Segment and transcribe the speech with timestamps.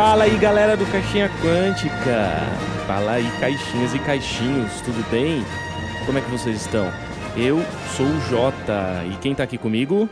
[0.00, 2.30] Fala aí, galera do Caixinha Quântica.
[2.86, 5.44] Fala aí, caixinhas e caixinhos, tudo bem?
[6.06, 6.90] Como é que vocês estão?
[7.36, 7.62] Eu
[7.94, 10.08] sou o Jota e quem tá aqui comigo?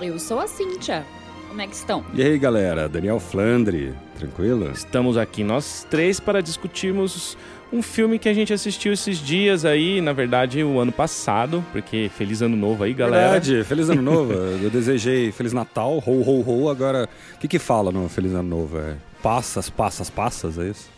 [0.00, 1.04] Eu sou a Cíntia.
[1.48, 2.04] Como é que estão?
[2.14, 2.88] E aí, galera?
[2.88, 4.70] Daniel Flandre, tranquilo?
[4.70, 7.36] Estamos aqui nós três para discutirmos
[7.72, 12.08] um filme que a gente assistiu esses dias aí, na verdade, o ano passado, porque
[12.16, 13.32] feliz ano novo aí, galera.
[13.32, 14.32] Verdade, feliz ano novo.
[14.32, 16.70] Eu desejei feliz Natal, ho, ho, ho.
[16.70, 18.78] Agora, o que que fala no feliz ano novo?
[18.78, 20.90] É passas, passas, passas, é isso?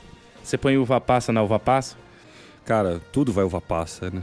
[0.43, 1.97] Você põe uva passa na uva passa?
[2.65, 4.23] Cara, tudo vai uva passa, né?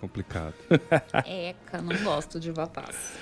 [0.00, 0.54] Complicado.
[1.26, 3.18] Eca, não gosto de uva passa.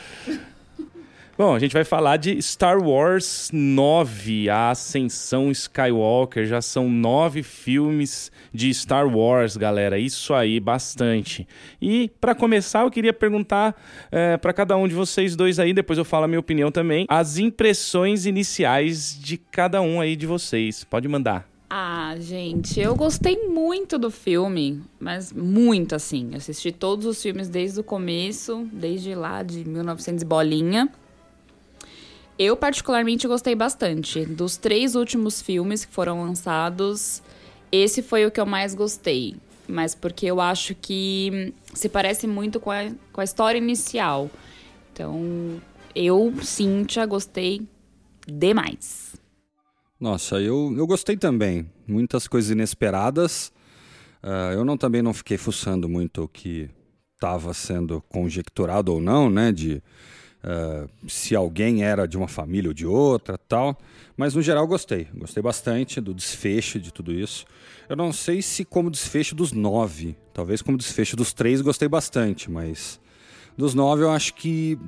[1.39, 6.47] Bom, a gente vai falar de Star Wars 9, a Ascensão Skywalker.
[6.47, 9.99] Já são nove filmes de Star Wars, galera.
[9.99, 11.47] Isso aí, bastante.
[11.79, 13.77] E para começar, eu queria perguntar
[14.11, 17.05] é, para cada um de vocês dois aí, depois eu falo a minha opinião também,
[17.07, 20.85] as impressões iniciais de cada um aí de vocês.
[20.85, 21.47] Pode mandar.
[21.69, 26.31] Ah, gente, eu gostei muito do filme, mas muito assim.
[26.35, 30.89] Assisti todos os filmes desde o começo, desde lá de 1900 bolinha.
[32.39, 34.27] Eu, particularmente, gostei bastante.
[34.27, 37.23] Dos três últimos filmes que foram lançados,
[37.73, 39.37] esse foi o que eu mais gostei.
[39.69, 44.31] Mas porque eu acho que se parece muito com a, com a história inicial.
[44.93, 45.61] Então,
[45.95, 47.67] eu, Cíntia, gostei
[48.27, 49.15] demais.
[49.99, 51.71] Nossa, eu, eu gostei também.
[51.87, 53.51] Muitas coisas inesperadas.
[54.23, 56.69] Uh, eu não também não fiquei fuçando muito o que
[57.15, 59.53] estava sendo conjecturado ou não, né?
[59.53, 59.83] De
[60.47, 63.77] uh, se alguém era de uma família ou de outra, tal.
[64.17, 67.45] Mas no geral gostei, gostei bastante do desfecho de tudo isso.
[67.89, 72.51] Eu não sei se como desfecho dos nove, talvez como desfecho dos três gostei bastante,
[72.51, 73.01] mas
[73.57, 74.79] dos nove eu acho que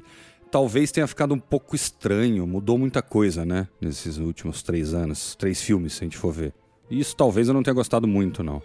[0.50, 3.68] talvez tenha ficado um pouco estranho, mudou muita coisa, né?
[3.80, 6.54] Nesses últimos três anos, três filmes, se a gente for ver.
[6.90, 8.62] Isso talvez eu não tenha gostado muito, não.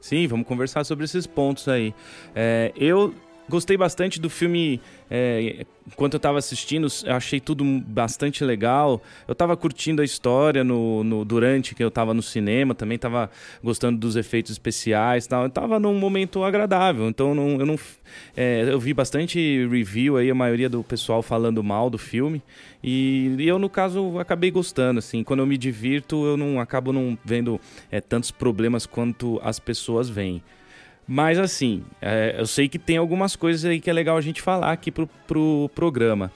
[0.00, 1.94] Sim, vamos conversar sobre esses pontos aí.
[2.34, 3.12] É, eu
[3.48, 9.02] gostei bastante do filme é, enquanto eu estava assistindo, eu achei tudo bastante legal.
[9.26, 13.30] Eu estava curtindo a história no, no, durante que eu estava no cinema, também estava
[13.62, 15.42] gostando dos efeitos especiais tal.
[15.42, 17.78] Eu estava num momento agradável, então não, eu não.
[18.36, 22.42] É, eu vi bastante review aí, a maioria do pessoal falando mal do filme.
[22.82, 25.24] E, e, eu, no caso, acabei gostando, assim.
[25.24, 27.60] Quando eu me divirto, eu não acabo não vendo
[27.90, 30.42] é, tantos problemas quanto as pessoas veem.
[31.08, 34.42] Mas assim, é, eu sei que tem algumas coisas aí que é legal a gente
[34.42, 36.30] falar aqui pro, pro programa.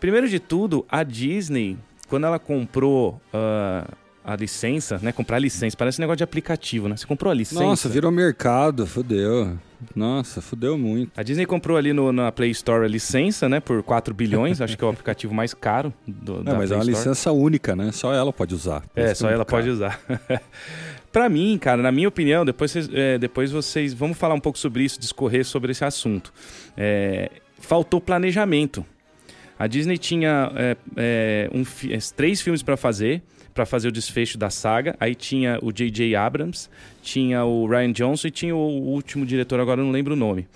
[0.00, 3.88] Primeiro de tudo, a Disney, quando ela comprou uh,
[4.24, 5.12] a licença, né?
[5.12, 6.96] Comprar a licença, parece um negócio de aplicativo, né?
[6.96, 7.62] Você comprou a licença.
[7.62, 9.56] Nossa, virou mercado, fudeu.
[9.96, 11.10] Nossa, fudeu muito.
[11.16, 13.58] A Disney comprou ali no, na Play Store a licença, né?
[13.60, 16.72] Por 4 bilhões, acho que é o aplicativo mais caro do, Não, da mas Play
[16.72, 16.90] é uma Store.
[16.90, 17.90] licença única, né?
[17.92, 18.84] Só ela pode usar.
[18.94, 20.00] É, só ela pode usar.
[21.12, 23.92] Pra mim, cara, na minha opinião, depois vocês, é, depois vocês.
[23.92, 26.32] Vamos falar um pouco sobre isso, discorrer sobre esse assunto.
[26.76, 28.84] É, faltou planejamento.
[29.58, 31.62] A Disney tinha é, é um,
[32.16, 33.22] três filmes para fazer,
[33.52, 34.96] para fazer o desfecho da saga.
[34.98, 36.16] Aí tinha o J.J.
[36.16, 36.70] Abrams,
[37.02, 40.48] tinha o Ryan Johnson e tinha o último diretor, agora eu não lembro o nome.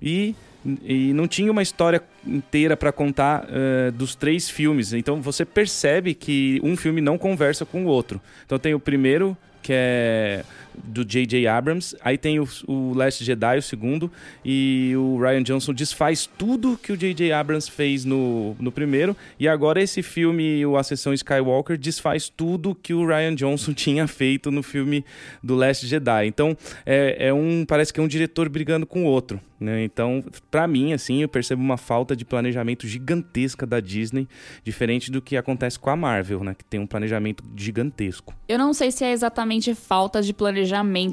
[0.00, 0.34] E
[0.82, 4.92] e não tinha uma história inteira para contar uh, dos três filmes.
[4.92, 8.20] Então você percebe que um filme não conversa com o outro.
[8.44, 9.36] Então tem o primeiro
[9.68, 11.46] que é do J.J.
[11.46, 11.96] Abrams.
[12.00, 14.10] Aí tem o, o, Last Jedi, o segundo,
[14.44, 17.32] e o Ryan Johnson desfaz tudo que o J.J.
[17.32, 19.16] Abrams fez no, no primeiro.
[19.38, 24.50] E agora esse filme, o Ascensão Skywalker, desfaz tudo que o Ryan Johnson tinha feito
[24.50, 25.04] no filme
[25.42, 26.26] do Last Jedi.
[26.26, 26.56] Então,
[26.86, 29.40] é, é um parece que é um diretor brigando com o outro.
[29.58, 29.82] Né?
[29.82, 34.28] Então, para mim, assim, eu percebo uma falta de planejamento gigantesca da Disney,
[34.62, 36.54] diferente do que acontece com a Marvel, né?
[36.54, 38.32] Que tem um planejamento gigantesco.
[38.48, 40.67] Eu não sei se é exatamente falta de planejamento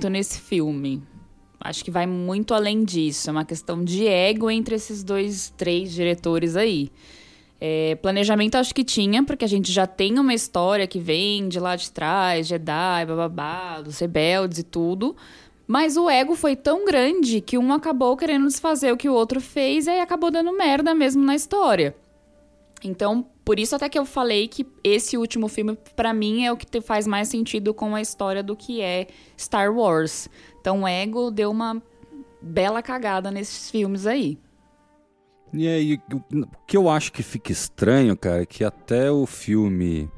[0.09, 1.01] nesse filme.
[1.59, 3.29] Acho que vai muito além disso.
[3.29, 6.91] É uma questão de ego entre esses dois, três diretores aí.
[7.59, 11.59] É, planejamento acho que tinha, porque a gente já tem uma história que vem de
[11.59, 15.15] lá de trás, Jedi, bababá, dos rebeldes e tudo.
[15.67, 19.41] Mas o ego foi tão grande que um acabou querendo desfazer o que o outro
[19.41, 21.95] fez e aí acabou dando merda mesmo na história.
[22.83, 26.57] Então, por isso até que eu falei que esse último filme, para mim, é o
[26.57, 29.07] que faz mais sentido com a história do que é
[29.39, 30.27] Star Wars.
[30.59, 31.81] Então, o ego deu uma
[32.41, 34.39] bela cagada nesses filmes aí.
[35.53, 40.09] E aí, o que eu acho que fica estranho, cara, é que até o filme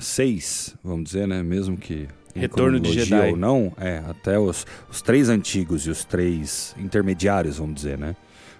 [0.00, 4.66] 6, uh, vamos dizer, né, mesmo que Retorno de Jedi ou não, é, até os,
[4.90, 8.16] os três antigos e os três intermediários, vamos dizer, né?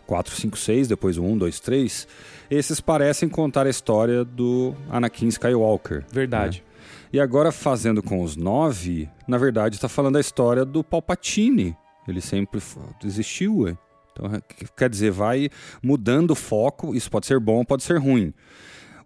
[0.06, 2.08] 4, 5, 6, depois o 1, 2, 3,
[2.50, 6.04] esses parecem contar a história do Anakin Skywalker.
[6.10, 6.62] Verdade.
[6.66, 6.74] Né?
[7.12, 11.76] E agora, fazendo com os 9, na verdade, está falando a história do Palpatine.
[12.08, 12.60] Ele sempre
[13.04, 13.76] existiu, ué.
[14.12, 14.40] Então, é,
[14.76, 15.48] quer dizer, vai
[15.82, 16.94] mudando o foco.
[16.94, 18.32] Isso pode ser bom, pode ser ruim.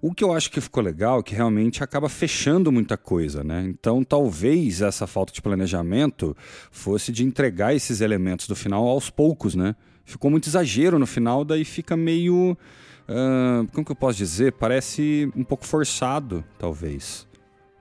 [0.01, 3.65] O que eu acho que ficou legal é que realmente acaba fechando muita coisa, né?
[3.69, 6.37] Então, talvez essa falta de planejamento
[6.71, 9.75] fosse de entregar esses elementos do final aos poucos, né?
[10.05, 12.57] Ficou muito exagero no final, daí fica meio.
[13.73, 14.53] Como que eu posso dizer?
[14.53, 17.27] Parece um pouco forçado, talvez,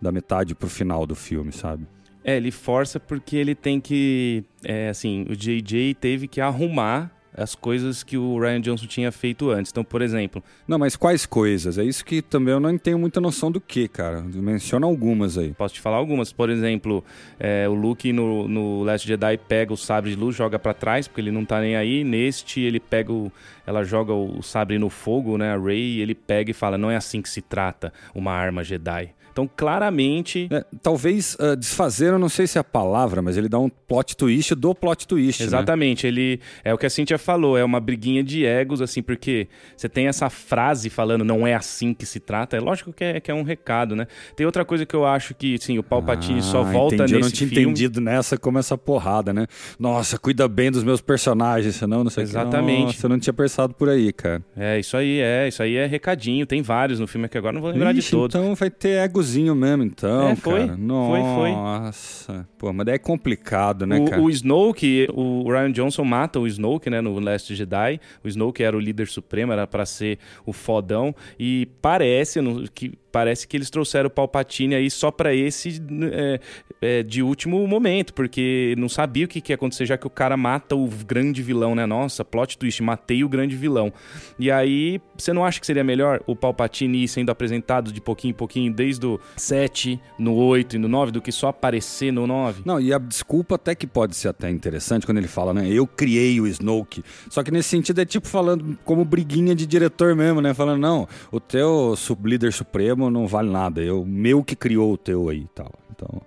[0.01, 1.87] da metade pro final do filme, sabe?
[2.23, 4.43] É, ele força porque ele tem que.
[4.63, 9.51] É, assim, o JJ teve que arrumar as coisas que o Ryan Johnson tinha feito
[9.51, 9.71] antes.
[9.71, 10.43] Então, por exemplo.
[10.67, 11.77] Não, mas quais coisas?
[11.77, 14.21] É isso que também eu não tenho muita noção do que, cara.
[14.21, 15.53] Menciona algumas aí.
[15.53, 16.33] Posso te falar algumas.
[16.33, 17.05] Por exemplo,
[17.39, 21.07] é, o Luke no, no Last Jedi pega o sabre de luz, joga para trás,
[21.07, 22.03] porque ele não tá nem aí.
[22.03, 23.31] Neste, ele pega o.
[23.65, 25.53] Ela joga o sabre no fogo, né?
[25.53, 28.63] A Rey, e ele pega e fala: não é assim que se trata uma arma
[28.63, 29.13] Jedi.
[29.37, 30.47] Então, claramente.
[30.49, 33.69] É, talvez uh, desfazer, eu não sei se é a palavra, mas ele dá um
[33.69, 35.41] plot twist do plot twist.
[35.41, 35.47] Né?
[35.47, 36.05] Exatamente.
[36.05, 36.07] Né?
[36.07, 36.39] Ele.
[36.63, 40.07] É o que a Cintia falou, é uma briguinha de egos, assim, porque você tem
[40.07, 42.57] essa frase falando não é assim que se trata.
[42.57, 44.07] É lógico que é, que é um recado, né?
[44.35, 47.13] Tem outra coisa que eu acho que, sim, o Palpatine ah, só volta entendi.
[47.13, 47.63] nesse Eu não tinha filme...
[47.63, 49.45] entendido nessa como essa porrada, né?
[49.79, 52.85] Nossa, cuida bem dos meus personagens, senão não sei Exatamente.
[52.85, 54.41] Nossa, eu não tinha pensado por aí, cara.
[54.57, 55.47] É, isso aí é.
[55.47, 56.45] Isso aí é recadinho.
[56.47, 58.35] Tem vários no filme que agora não vou lembrar Ixi, de todos.
[58.35, 60.77] Então vai ter egozinho mesmo, então é, foi, cara.
[60.77, 61.11] Nossa.
[61.11, 61.51] Foi, foi.
[61.51, 62.49] Nossa.
[62.57, 64.21] Pô, mas daí é complicado, né, o, cara?
[64.21, 67.99] O Snoke, o Ryan Johnson mata o Snoke, né, no Last Jedi.
[68.23, 71.13] O Snoke era o líder supremo, era para ser o fodão.
[71.39, 72.39] E parece
[72.73, 75.81] que parece que eles trouxeram o Palpatine aí só para esse
[76.11, 76.39] é,
[76.79, 80.09] é, de último momento, porque não sabia o que, que ia acontecer, já que o
[80.09, 81.87] cara mata o grande vilão, né?
[81.87, 83.91] Nossa, plot twist, matei o grande vilão.
[84.37, 88.33] E aí, você não acha que seria melhor o Palpatine ir sendo apresentado de pouquinho
[88.33, 92.27] em pouquinho, desde o 7, no 8 e no 9, do que só aparecer no
[92.27, 92.61] 9?
[92.65, 95.67] Não, e a desculpa até que pode ser até interessante quando ele fala, né?
[95.67, 97.03] Eu criei o Snoke.
[97.31, 100.53] Só que nesse sentido é tipo falando como briguinha de diretor mesmo, né?
[100.53, 103.81] Falando, não, o teu líder supremo não vale nada.
[103.81, 105.71] Eu, meu que criou o teu aí e tal.
[105.91, 106.21] Então,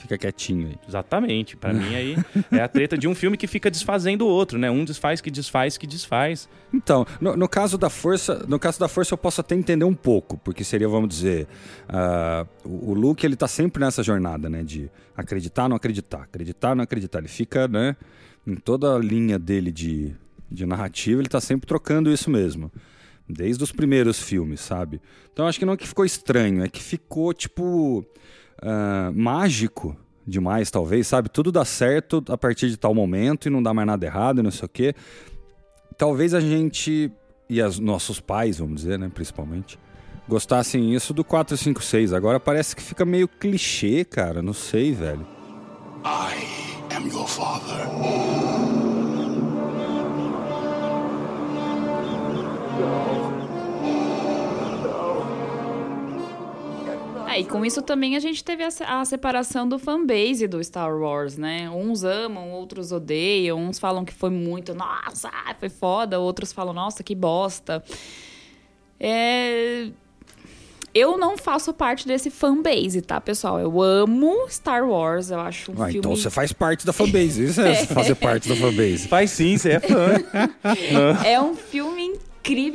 [0.00, 0.78] fica quietinho aí.
[0.88, 1.56] Exatamente.
[1.56, 2.16] Para mim aí
[2.50, 4.70] é a treta de um filme que fica desfazendo o outro, né?
[4.70, 6.48] Um desfaz que desfaz que desfaz.
[6.72, 9.94] Então, no, no caso da força, no caso da força eu posso até entender um
[9.94, 11.46] pouco, porque seria, vamos dizer,
[11.88, 14.62] uh, o, o Luke ele tá sempre nessa jornada, né?
[14.62, 17.18] De acreditar, não acreditar, acreditar, não acreditar.
[17.18, 17.96] Ele fica, né?
[18.46, 20.14] Em toda a linha dele de,
[20.50, 22.72] de narrativa, ele tá sempre trocando isso mesmo.
[23.32, 25.00] Desde os primeiros filmes, sabe?
[25.32, 28.04] Então acho que não é que ficou estranho, é que ficou, tipo,
[28.62, 29.96] uh, mágico
[30.26, 31.28] demais, talvez, sabe?
[31.28, 34.42] Tudo dá certo a partir de tal momento e não dá mais nada errado e
[34.42, 34.94] não sei o quê.
[35.96, 37.12] Talvez a gente,
[37.48, 39.78] e os nossos pais, vamos dizer, né, principalmente,
[40.28, 42.12] gostassem isso do 456.
[42.12, 44.40] Agora parece que fica meio clichê, cara.
[44.40, 45.26] Não sei, velho.
[46.04, 48.69] I am your father.
[57.30, 58.68] É, e com isso também a gente teve a,
[59.00, 61.70] a, separação do fanbase do Star Wars, né?
[61.70, 67.04] Uns amam, outros odeiam, uns falam que foi muito, nossa, foi foda, outros falam, nossa,
[67.04, 67.84] que bosta.
[68.98, 69.90] É...
[70.92, 73.60] Eu não faço parte desse fanbase, tá, pessoal?
[73.60, 75.98] Eu amo Star Wars, eu acho um ah, filme...
[75.98, 79.06] Então você faz parte da fanbase, isso é fazer parte da fanbase.
[79.06, 80.14] Faz sim, você é fã.
[81.24, 82.29] é um filme incrível,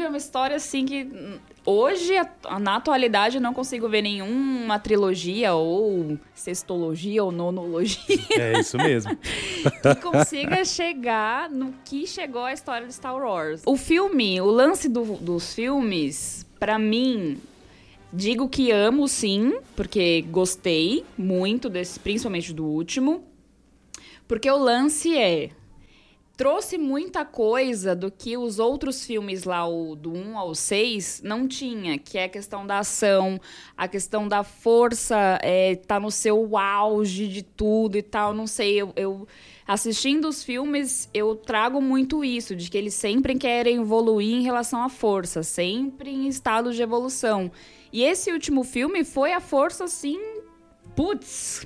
[0.08, 2.14] uma história assim que hoje,
[2.62, 7.96] na atualidade, eu não consigo ver nenhuma trilogia ou sextologia ou nonologia.
[8.38, 9.16] É isso mesmo.
[9.82, 13.64] que consiga chegar no que chegou a história de Star Wars.
[13.66, 17.38] O filme, o lance do, dos filmes, para mim,
[18.12, 23.24] digo que amo sim, porque gostei muito desse, principalmente do último.
[24.28, 25.52] Porque o lance é
[26.36, 31.48] trouxe muita coisa do que os outros filmes lá, o, do 1 ao 6, não
[31.48, 33.40] tinha, que é a questão da ação,
[33.76, 38.82] a questão da força, é, tá no seu auge de tudo e tal, não sei,
[38.82, 39.28] eu, eu
[39.66, 44.82] assistindo os filmes, eu trago muito isso, de que eles sempre querem evoluir em relação
[44.84, 47.52] à força, sempre em estado de evolução.
[47.92, 50.20] E esse último filme foi a força, assim,
[50.96, 51.66] putz,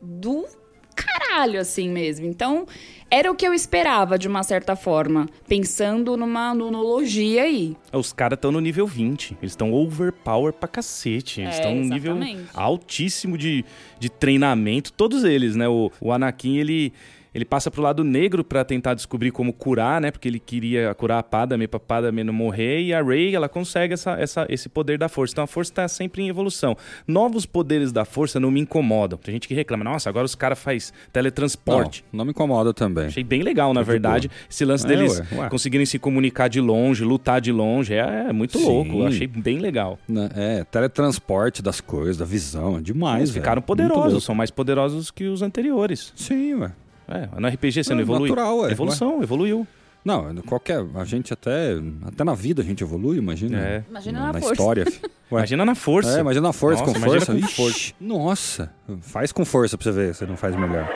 [0.00, 0.46] do
[0.94, 2.26] caralho, assim mesmo.
[2.26, 2.66] Então,
[3.10, 7.76] era o que eu esperava, de uma certa forma, pensando numa nunologia aí.
[7.92, 9.36] Os caras estão no nível 20.
[9.42, 11.40] Eles estão overpower pra cacete.
[11.40, 12.16] Eles estão é, num nível
[12.54, 13.64] altíssimo de,
[13.98, 14.92] de treinamento.
[14.92, 15.68] Todos eles, né?
[15.68, 16.92] O, o Anakin, ele
[17.34, 20.10] ele passa pro lado negro para tentar descobrir como curar, né?
[20.10, 22.80] Porque ele queria curar a Padme pra Padme não morrer.
[22.82, 25.32] E a Rey, ela consegue essa, essa, esse poder da força.
[25.34, 26.76] Então a força tá sempre em evolução.
[27.06, 29.18] Novos poderes da força não me incomodam.
[29.18, 32.04] Tem gente que reclama, nossa, agora os caras faz teletransporte.
[32.12, 33.06] Não, não me incomoda também.
[33.06, 35.48] Achei bem legal, na verdade, esse lance É, deles ué, ué.
[35.48, 37.94] conseguirem se comunicar de longe, lutar de longe.
[37.94, 38.64] É, é muito Sim.
[38.64, 39.06] louco.
[39.06, 39.98] Achei bem legal.
[40.08, 43.42] Né, É, teletransporte das coisas, da visão, é demais, Eles velho.
[43.42, 46.12] ficaram poderosos, são mais poderosos que os anteriores.
[46.16, 46.72] Sim, ué.
[47.10, 48.28] É, no RPG você não, É, evolui?
[48.30, 48.72] natural, é.
[48.72, 49.66] Evolução, evoluiu.
[50.02, 50.82] Não, qualquer.
[50.94, 51.74] A gente até.
[52.06, 53.58] Até na vida a gente evolui, imagina.
[53.60, 53.84] É.
[53.90, 54.52] Imagina na na força.
[54.52, 54.84] história.
[55.30, 55.38] Ué.
[55.40, 56.16] Imagina na força.
[56.16, 57.32] É, imagina na força, Nossa, com força.
[57.34, 57.92] com força.
[58.00, 60.88] Nossa, faz com força pra você ver, você não faz melhor.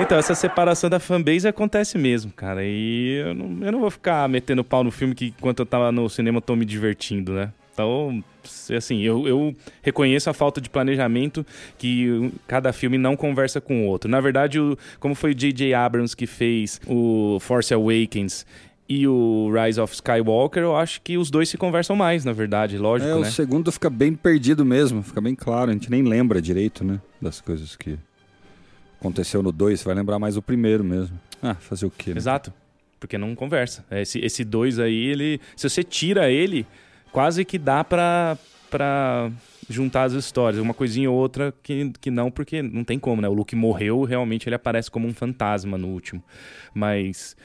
[0.00, 2.62] Então, essa separação da fanbase acontece mesmo, cara.
[2.64, 5.92] E eu não, eu não vou ficar metendo pau no filme que enquanto eu tava
[5.92, 7.52] no cinema eu tô me divertindo, né?
[7.74, 8.22] Então,
[8.76, 11.44] assim, eu, eu reconheço a falta de planejamento
[11.76, 14.08] que cada filme não conversa com o outro.
[14.08, 15.74] Na verdade, o, como foi o J.J.
[15.74, 18.46] Abrams que fez o Force Awakens
[18.88, 22.78] e o Rise of Skywalker, eu acho que os dois se conversam mais, na verdade,
[22.78, 23.30] lógico, é, o né?
[23.30, 27.00] segundo fica bem perdido mesmo, fica bem claro, a gente nem lembra direito, né?
[27.20, 27.98] Das coisas que
[29.00, 31.18] aconteceu no 2, você vai lembrar mais o primeiro mesmo.
[31.42, 32.10] Ah, fazer o quê?
[32.10, 32.18] Né?
[32.18, 32.52] Exato.
[33.00, 33.84] Porque não conversa.
[33.90, 35.40] Esse, esse dois aí, ele.
[35.56, 36.66] Se você tira ele,
[37.14, 38.36] quase que dá pra,
[38.68, 39.30] pra
[39.70, 40.60] juntar as histórias.
[40.60, 43.28] Uma coisinha ou outra que, que não, porque não tem como, né?
[43.28, 46.20] O Luke morreu, realmente ele aparece como um fantasma no último.
[46.74, 47.36] Mas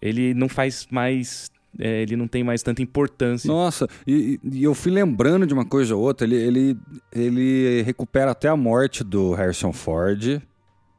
[0.00, 1.52] ele não faz mais.
[1.78, 3.46] é, ele não tem mais tanta importância.
[3.46, 6.76] Nossa, e, e eu fui lembrando de uma coisa ou outra, ele, ele,
[7.12, 10.42] ele recupera até a morte do Harrison Ford,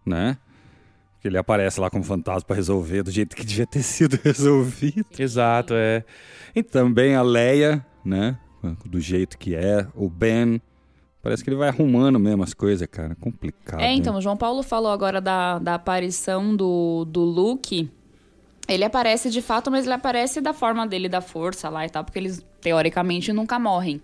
[0.05, 0.37] né?
[1.19, 5.05] Que ele aparece lá como fantasma pra resolver do jeito que devia ter sido resolvido.
[5.19, 6.05] Exato, é.
[6.55, 8.37] E também a Leia, né?
[8.85, 9.87] Do jeito que é.
[9.95, 10.61] O Ben.
[11.21, 13.15] Parece que ele vai arrumando mesmo as coisas, cara.
[13.15, 13.79] Complicado.
[13.79, 17.89] É, então, o João Paulo falou agora da, da aparição do, do Luke.
[18.67, 22.03] Ele aparece de fato, mas ele aparece da forma dele, da força lá e tal,
[22.03, 24.01] porque eles, teoricamente, nunca morrem.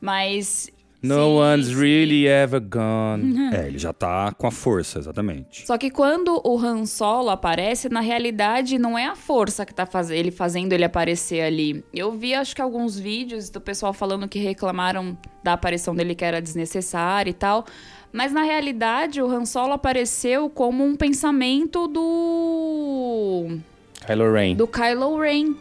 [0.00, 0.70] Mas.
[1.02, 1.74] No sim, one's sim.
[1.74, 3.54] really ever gone.
[3.54, 5.66] É, ele já tá com a força, exatamente.
[5.66, 9.86] Só que quando o Han Solo aparece, na realidade não é a força que tá
[9.86, 10.10] faz...
[10.10, 11.82] ele fazendo ele aparecer ali.
[11.92, 16.24] Eu vi, acho que alguns vídeos do pessoal falando que reclamaram da aparição dele que
[16.24, 17.64] era desnecessária e tal.
[18.12, 23.58] Mas na realidade, o Han Solo apareceu como um pensamento do.
[24.06, 24.56] Kylo Ren.
[24.56, 25.56] do Kylo Ren.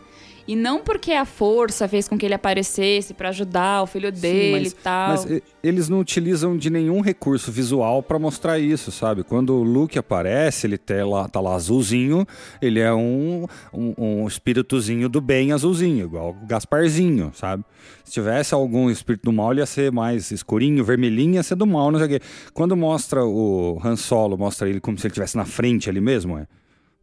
[0.49, 4.63] E não porque a força fez com que ele aparecesse pra ajudar o filho dele
[4.63, 5.09] mas, e tal.
[5.09, 9.23] Mas e- eles não utilizam de nenhum recurso visual pra mostrar isso, sabe?
[9.23, 12.25] Quando o Luke aparece, ele tá lá, tá lá azulzinho,
[12.59, 17.63] ele é um, um, um espíritozinho do bem azulzinho, igual o Gasparzinho, sabe?
[18.03, 21.67] Se tivesse algum espírito do mal, ele ia ser mais escurinho, vermelhinho, ia ser do
[21.67, 22.25] mal, não sei o quê.
[22.55, 26.39] Quando mostra o Han Solo, mostra ele como se ele estivesse na frente ali mesmo,
[26.39, 26.47] é.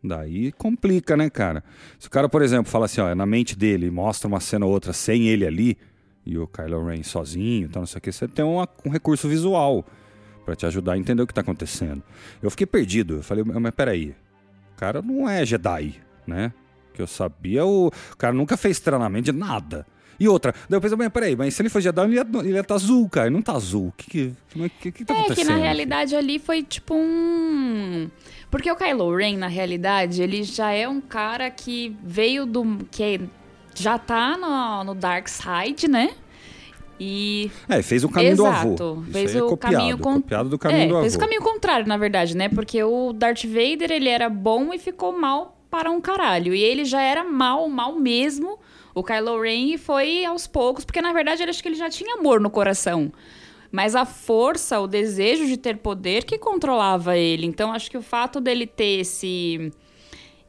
[0.07, 1.65] Daí complica, né, cara?
[1.99, 4.73] Se o cara, por exemplo, fala assim, ó, na mente dele, mostra uma cena ou
[4.73, 5.77] outra sem ele ali,
[6.25, 9.29] e o Kylo Ren sozinho, então não sei o que, você tem uma- um recurso
[9.29, 9.85] visual
[10.45, 12.03] pra te ajudar a entender o que tá acontecendo.
[12.43, 14.15] Eu fiquei perdido, eu falei, mas peraí,
[14.75, 15.95] o cara não é Jedi,
[16.27, 16.53] né?
[16.95, 19.87] Que eu sabia, o, o cara nunca fez treinamento de nada.
[20.19, 22.53] E outra, daí eu pensei, mas peraí, mas se ele for Jedi, ele ia, ele
[22.55, 23.89] ia tá azul, cara, ele não tá azul.
[23.89, 25.51] O que que, mas que, que tá É que acontecendo?
[25.51, 28.11] na realidade ali foi tipo um.
[28.51, 32.79] Porque o Kylo Ren, na realidade, ele já é um cara que veio do.
[32.91, 33.21] que
[33.75, 36.11] já tá no, no Dark Side, né?
[36.99, 37.51] E.
[37.69, 38.75] É, fez o caminho Exato.
[38.75, 39.03] do avô.
[39.03, 41.03] Isso Fez é o copiado, caminho con- copiado do caminho é, do avô.
[41.03, 42.49] fez o caminho contrário, na verdade, né?
[42.49, 46.55] Porque o Darth Vader, ele era bom e ficou mal para um caralho.
[46.55, 48.59] E ele já era mal, mal mesmo.
[48.95, 52.41] O Kylo Ren foi aos poucos, porque na verdade acho que ele já tinha amor
[52.41, 53.13] no coração.
[53.77, 57.45] Mas a força, o desejo de ter poder que controlava ele.
[57.47, 59.71] Então acho que o fato dele ter esse,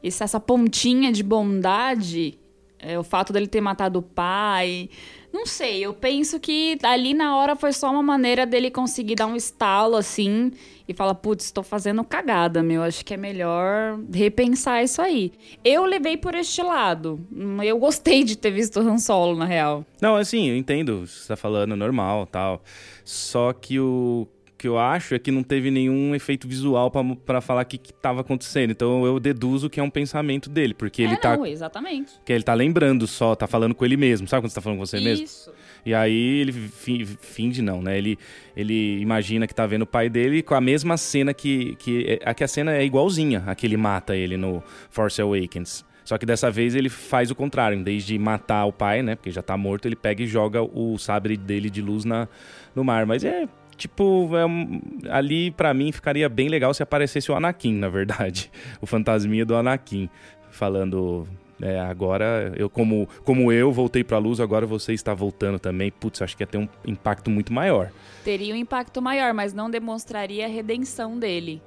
[0.02, 2.38] esse- essa pontinha de bondade,
[2.78, 4.88] é, o fato dele ter matado o pai,
[5.32, 9.26] não sei, eu penso que ali na hora foi só uma maneira dele conseguir dar
[9.26, 10.52] um estalo assim
[10.88, 15.32] e falar, putz, estou fazendo cagada, meu, acho que é melhor repensar isso aí.
[15.62, 17.20] Eu levei por este lado.
[17.30, 19.84] Hum, Eu gostei de ter visto o Han Solo, na real.
[20.00, 22.62] Não, assim, eu entendo você tá falando, normal tal.
[23.04, 24.26] Só que o
[24.58, 26.90] que eu acho é que não teve nenhum efeito visual
[27.24, 28.72] pra falar o que, que tava acontecendo.
[28.72, 31.36] Então eu deduzo que é um pensamento dele, porque ele é, tá.
[31.36, 32.14] não, exatamente.
[32.24, 34.26] Que ele tá lembrando só, tá falando com ele mesmo.
[34.26, 35.24] Sabe quando você tá falando com você mesmo?
[35.24, 35.52] Isso.
[35.86, 37.96] E aí ele fi- finge não, né?
[37.96, 38.18] Ele,
[38.56, 41.76] ele imagina que tá vendo o pai dele com a mesma cena que...
[41.76, 44.60] que aqui a cena é igualzinha a que ele mata ele no
[44.90, 45.86] Force Awakens.
[46.04, 47.78] Só que dessa vez ele faz o contrário.
[47.78, 49.14] Em vez de matar o pai, né?
[49.14, 52.26] Porque já tá morto, ele pega e joga o sabre dele de luz na,
[52.74, 53.06] no mar.
[53.06, 53.46] Mas é...
[53.78, 58.50] tipo, é ali pra mim ficaria bem legal se aparecesse o Anakin, na verdade.
[58.82, 60.10] O fantasminha do Anakin.
[60.50, 61.26] Falando,
[61.60, 65.90] é, agora, eu como, como eu voltei pra luz, agora você está voltando também.
[65.90, 67.90] Putz, acho que ia ter um impacto muito maior.
[68.24, 71.62] Teria um impacto maior, mas não demonstraria a redenção dele.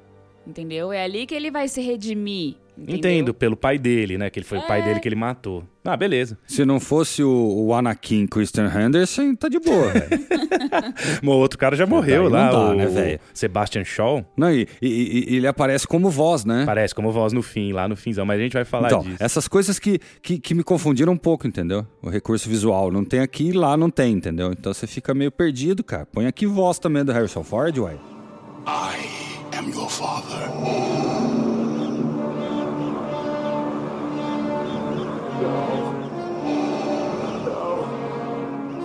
[0.46, 0.92] Entendeu?
[0.92, 2.56] É ali que ele vai se redimir.
[2.78, 2.96] Entendeu?
[2.98, 4.30] Entendo, pelo pai dele, né?
[4.30, 4.84] Que ele foi o pai É.
[4.86, 5.64] dele que ele matou.
[5.84, 6.38] Ah, beleza.
[6.48, 7.30] Se não fosse o,
[7.66, 10.10] o Anakin Christian Henderson, tá de boa, velho.
[11.24, 13.20] O outro cara já morreu não lá, dá, o né, velho?
[13.34, 14.24] Sebastian Shaw.
[14.38, 16.64] Não, e, e- e ele aparece como voz, né?
[16.68, 19.18] Parece como voz no fim, lá no finzão, mas a gente vai falar Então, disso.
[19.20, 21.86] essas coisas que, que, que me confundiram um pouco, entendeu?
[22.02, 22.92] O recurso visual.
[22.92, 24.52] Não tem aqui e lá não tem, entendeu?
[24.52, 26.06] Então você fica meio perdido, cara.
[26.06, 27.96] Põe aqui voz também do Harrison Ford, uai.
[28.68, 31.41] I am your father.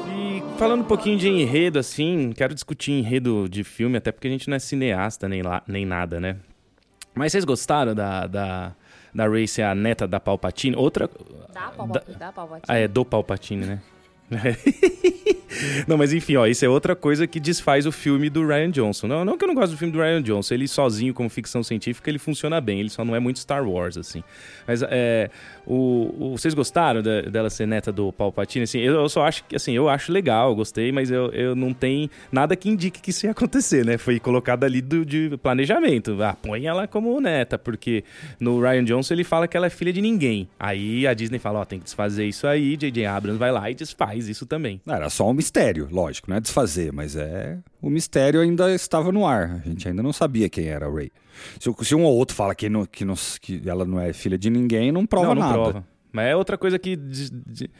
[0.09, 4.31] E falando um pouquinho de enredo, assim, quero discutir enredo de filme, até porque a
[4.31, 6.37] gente não é cineasta nem, lá, nem nada, né?
[7.15, 8.75] Mas vocês gostaram da, da,
[9.15, 10.77] da Ray ser a neta da Palpatine?
[10.77, 11.09] Outra.
[11.09, 12.65] Da- dá pra bater.
[12.69, 13.83] Ah, é do Palpatine, né?
[15.87, 19.07] não, mas enfim, ó, isso é outra coisa que desfaz o filme do Ryan Johnson.
[19.07, 21.63] Não, não que eu não gosto do filme do Ryan Johnson, ele sozinho como ficção
[21.63, 24.23] científica, ele funciona bem, ele só não é muito Star Wars, assim.
[24.67, 25.31] Mas é,
[25.67, 28.65] o, o- vocês gostaram da- dela ser neta do Palpatine?
[28.65, 31.55] Assim, eu, eu só acho que, assim, eu acho legal, eu gostei, mas eu, eu
[31.55, 33.97] não tem nada que indique que isso ia acontecer, né?
[33.97, 36.21] Foi colocado ali do, de planejamento.
[36.23, 38.05] Ah, põe ela como neta, porque
[38.41, 40.49] no Ryan Johnson ele fala que ela é filha de ninguém.
[40.59, 43.07] Aí a Disney fala, ó, tem que desfazer isso aí, J.J.
[43.07, 44.81] Abrams vai lá e desfaz isso também.
[44.87, 47.59] Não, Era só um mistério, lógico, não é desfazer, mas é.
[47.83, 49.61] O mistério ainda estava no ar.
[49.65, 51.11] A gente ainda não sabia quem era a Ray.
[51.61, 54.39] Se, se um ou outro fala que, não- que, não- que ela não é filha
[54.39, 55.53] de ninguém, não prova não, não nada.
[55.55, 55.87] prova.
[56.13, 57.71] Mas é outra coisa que de- de-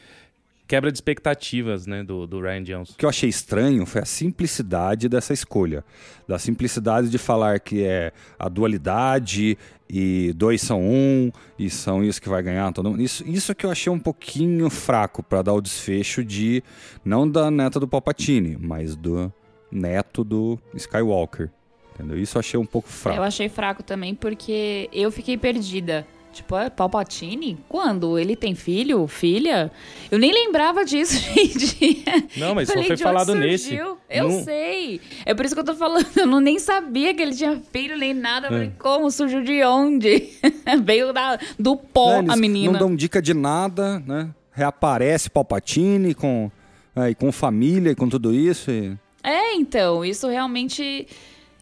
[0.67, 2.93] quebra de expectativas, né, do, do Ryan Johnson.
[2.93, 5.83] O que eu achei estranho foi a simplicidade dessa escolha.
[6.27, 9.57] Da simplicidade de falar que é a dualidade
[9.89, 13.01] e dois são um e são isso que vai ganhar todo mundo.
[13.01, 16.63] Isso, isso que eu achei um pouquinho fraco para dar o desfecho de
[17.03, 19.31] não da neta do Palpatine, mas do
[19.71, 21.49] neto do Skywalker.
[21.93, 22.19] Entendeu?
[22.19, 23.17] Isso eu achei um pouco fraco.
[23.17, 26.05] Eu achei fraco também porque eu fiquei perdida.
[26.37, 27.57] Tipo, é Palpatine?
[27.67, 28.17] Quando?
[28.19, 29.07] Ele tem filho?
[29.07, 29.71] Filha?
[30.11, 32.03] Eu nem lembrava disso, gente.
[32.37, 33.73] Não, mas só foi falado nesse.
[33.75, 33.97] Eu
[34.29, 35.01] Não- sei.
[35.25, 36.05] É por isso que eu tô falando.
[36.15, 38.47] Eu não, nem sabia que ele tinha filho nem nada.
[38.47, 38.71] Eu É.
[38.77, 39.09] como?
[39.09, 40.29] Surgiu de onde?
[40.83, 42.73] Veio da, do pó eles a menina.
[42.73, 44.29] Não dão dica de nada, né?
[44.51, 46.51] Reaparece Palpatine com,
[46.95, 48.69] é, e com família e com tudo isso.
[48.71, 48.95] E...
[49.23, 51.07] É, então, isso realmente.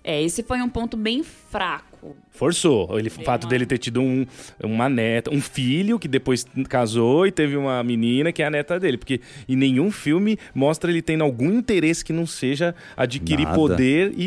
[0.03, 1.94] É, esse foi um ponto bem fraco.
[2.31, 2.99] Forçou.
[2.99, 4.25] Ele, o fato dele ter tido um,
[4.61, 8.77] uma neta, um filho que depois casou e teve uma menina que é a neta
[8.77, 8.97] dele.
[8.97, 13.55] Porque em nenhum filme mostra ele tendo algum interesse que não seja adquirir Nada.
[13.55, 14.25] poder e,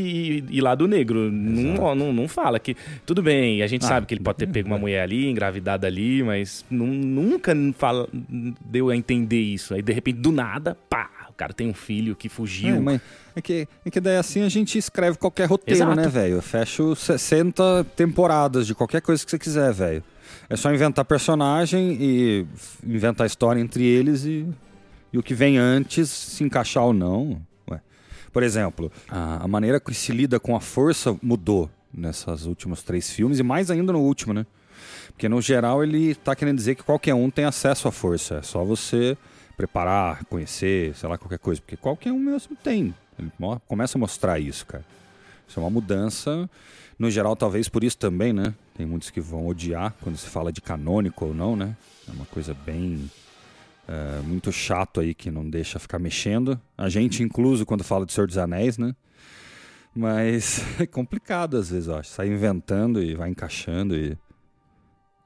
[0.51, 1.31] e, e lado negro.
[1.31, 2.75] Não, não, não fala que.
[3.05, 5.87] Tudo bem, a gente Ah, sabe que ele pode ter pego uma mulher ali, engravidado
[5.87, 8.09] ali, mas nu- nunca fala,
[8.65, 9.75] deu a entender isso.
[9.75, 12.77] Aí de repente, do nada, pá, cara tem um filho que fugiu.
[12.77, 13.01] É, mas
[13.35, 15.97] é que, é que daí assim a gente escreve qualquer roteiro, Exato.
[15.97, 16.43] né, velho?
[16.43, 20.03] Fecha os 60 temporadas de qualquer coisa que você quiser, velho.
[20.51, 22.47] É só inventar personagem e
[22.85, 24.47] inventar história entre eles e,
[25.13, 27.41] e o que vem antes se encaixar ou não.
[27.71, 27.81] Ué.
[28.33, 33.11] Por exemplo, a, a maneira que se lida com a força mudou nessas últimos três
[33.11, 34.45] filmes e mais ainda no último, né?
[35.13, 38.37] Porque no geral ele tá querendo dizer que qualquer um tem acesso à força.
[38.37, 39.17] É só você
[39.59, 41.61] preparar, conhecer, sei lá, qualquer coisa.
[41.61, 42.95] Porque qualquer um mesmo tem.
[43.19, 43.31] Ele
[43.67, 44.85] começa a mostrar isso, cara.
[45.47, 46.49] Isso é uma mudança.
[46.97, 48.55] No geral, talvez por isso também, né?
[48.77, 51.77] Tem muitos que vão odiar quando se fala de canônico ou não, né?
[52.09, 53.11] É uma coisa bem.
[53.89, 56.61] é, muito chato aí que não deixa ficar mexendo.
[56.77, 58.95] A gente, incluso, quando fala de Senhor dos Anéis, né?
[59.95, 62.11] Mas é complicado às vezes, eu acho.
[62.11, 64.11] Sai inventando e vai encaixando e.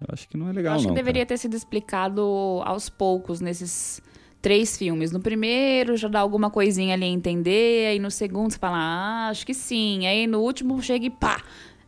[0.01, 0.95] Eu acho que não é legal, Eu acho não.
[0.95, 1.29] que deveria cara.
[1.29, 2.23] ter sido explicado
[2.65, 4.01] aos poucos nesses
[4.43, 5.13] três filmes.
[5.13, 9.29] No primeiro já dá alguma coisinha ali a entender, aí no segundo você fala, ah,
[9.29, 10.07] acho que sim.
[10.07, 11.41] Aí no último chega e pá.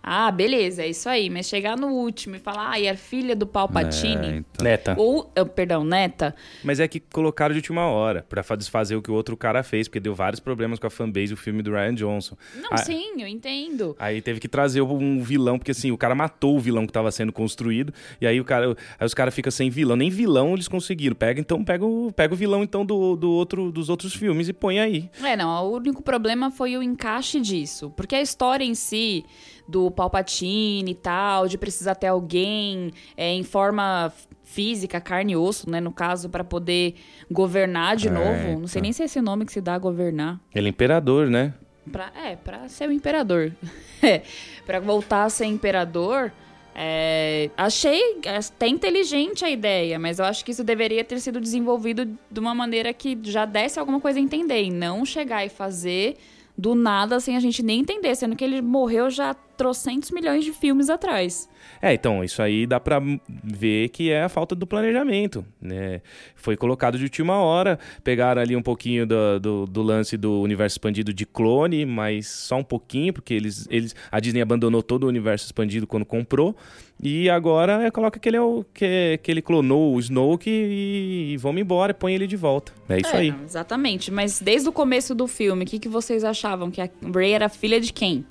[0.06, 1.30] Ah, beleza, é isso aí.
[1.30, 4.26] Mas chegar no último e falar, ah, e a filha do É, Palpatine.
[4.38, 4.62] então.
[4.64, 4.94] Neta.
[4.98, 6.34] Ou, eh, perdão, neta.
[6.62, 9.62] Mas é que colocaram de última hora, pra fa- desfazer o que o outro cara
[9.62, 12.36] fez, porque deu vários problemas com a fanbase o filme do Ryan Johnson.
[12.60, 13.96] Não, Ah, sim, eu entendo.
[13.98, 17.10] Aí teve que trazer um vilão, porque assim, o cara matou o vilão que tava
[17.10, 20.68] sendo construído, e aí o cara, aí os caras ficam sem vilão, nem vilão eles
[20.68, 21.16] conseguiram.
[21.16, 24.52] Pega então, pega o, pega o vilão então do, do outro, dos outros filmes e
[24.52, 25.08] põe aí.
[25.22, 27.90] É, não, o único problema foi o encaixe disso.
[27.96, 29.24] Porque a história em si,
[29.66, 35.68] do Palpatine e tal, de precisar ter alguém é, em forma física, carne e osso,
[35.70, 36.94] né, no caso, pra poder
[37.30, 38.60] governar de É, novo.
[38.60, 38.82] Não sei então.
[38.82, 40.38] nem se é esse nome que se dá a governar.
[40.54, 41.54] Ele é imperador, né?
[41.90, 43.52] Pra, é, pra ser o imperador.
[44.02, 44.20] É,
[44.66, 46.30] pra voltar a ser imperador,
[46.74, 52.04] é, achei até inteligente a ideia, mas eu acho que isso deveria ter sido desenvolvido
[52.30, 56.16] de uma maneira que já desse alguma coisa a entender, e não chegar e fazer
[56.56, 60.52] do nada sem a gente nem entender, sendo que ele morreu já trocentos milhões de
[60.52, 61.48] filmes atrás.
[61.80, 63.00] É, então, isso aí dá pra
[63.42, 66.00] ver que é a falta do planejamento, né?
[66.34, 70.74] Foi colocado de última hora, pegaram ali um pouquinho do, do, do, lance do universo
[70.74, 75.08] expandido de clone, mas só um pouquinho, porque eles, eles a Disney abandonou todo o
[75.08, 76.56] universo expandido quando comprou,
[77.02, 81.32] e agora é, coloca que ele, é o, que, que ele clonou o Snoke e,
[81.32, 82.72] e vamos embora, põe ele de volta.
[82.88, 83.34] É isso é, aí.
[83.44, 86.70] Exatamente, mas desde o começo do filme, o que, que vocês achavam?
[86.70, 88.24] Que a Rey era filha de quem?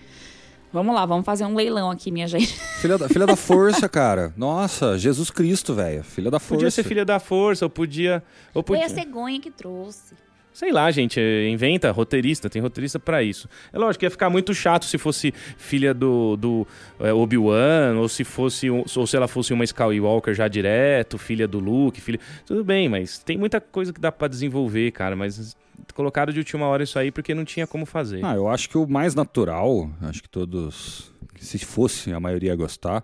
[0.73, 2.59] Vamos lá, vamos fazer um leilão aqui, minha gente.
[2.81, 4.33] Filha da, filha da força, cara.
[4.35, 6.03] Nossa, Jesus Cristo, velho.
[6.03, 6.55] Filha da força.
[6.55, 8.23] Podia ser filha da força, ou podia.
[8.55, 8.89] Ou podia...
[8.89, 10.15] Foi a cegonha que trouxe.
[10.51, 11.19] Sei lá, gente,
[11.51, 13.47] inventa roteirista, tem roteirista para isso.
[13.71, 16.67] É lógico que ia ficar muito chato se fosse filha do, do
[16.99, 21.59] é, Obi-Wan, ou se fosse, ou se ela fosse uma Skywalker já direto, filha do
[21.59, 22.19] Luke, filha.
[22.45, 25.55] Tudo bem, mas tem muita coisa que dá para desenvolver, cara, mas
[25.93, 28.23] colocaram de última hora isso aí porque não tinha como fazer.
[28.23, 33.03] Ah, eu acho que o mais natural, acho que todos, se fosse a maioria gostar,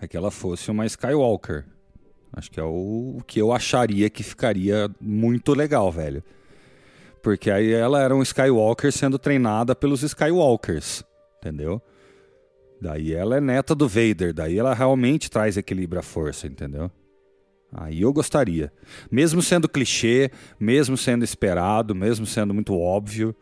[0.00, 1.64] é que ela fosse uma Skywalker.
[2.32, 6.22] Acho que é o, o que eu acharia que ficaria muito legal, velho.
[7.22, 11.04] Porque aí ela era um Skywalker sendo treinada pelos Skywalkers,
[11.38, 11.80] entendeu?
[12.80, 16.90] Daí ela é neta do Vader, daí ela realmente traz equilíbrio à força, entendeu?
[17.74, 18.72] Aí eu gostaria.
[19.10, 20.30] Mesmo sendo clichê,
[20.60, 23.34] mesmo sendo esperado, mesmo sendo muito óbvio,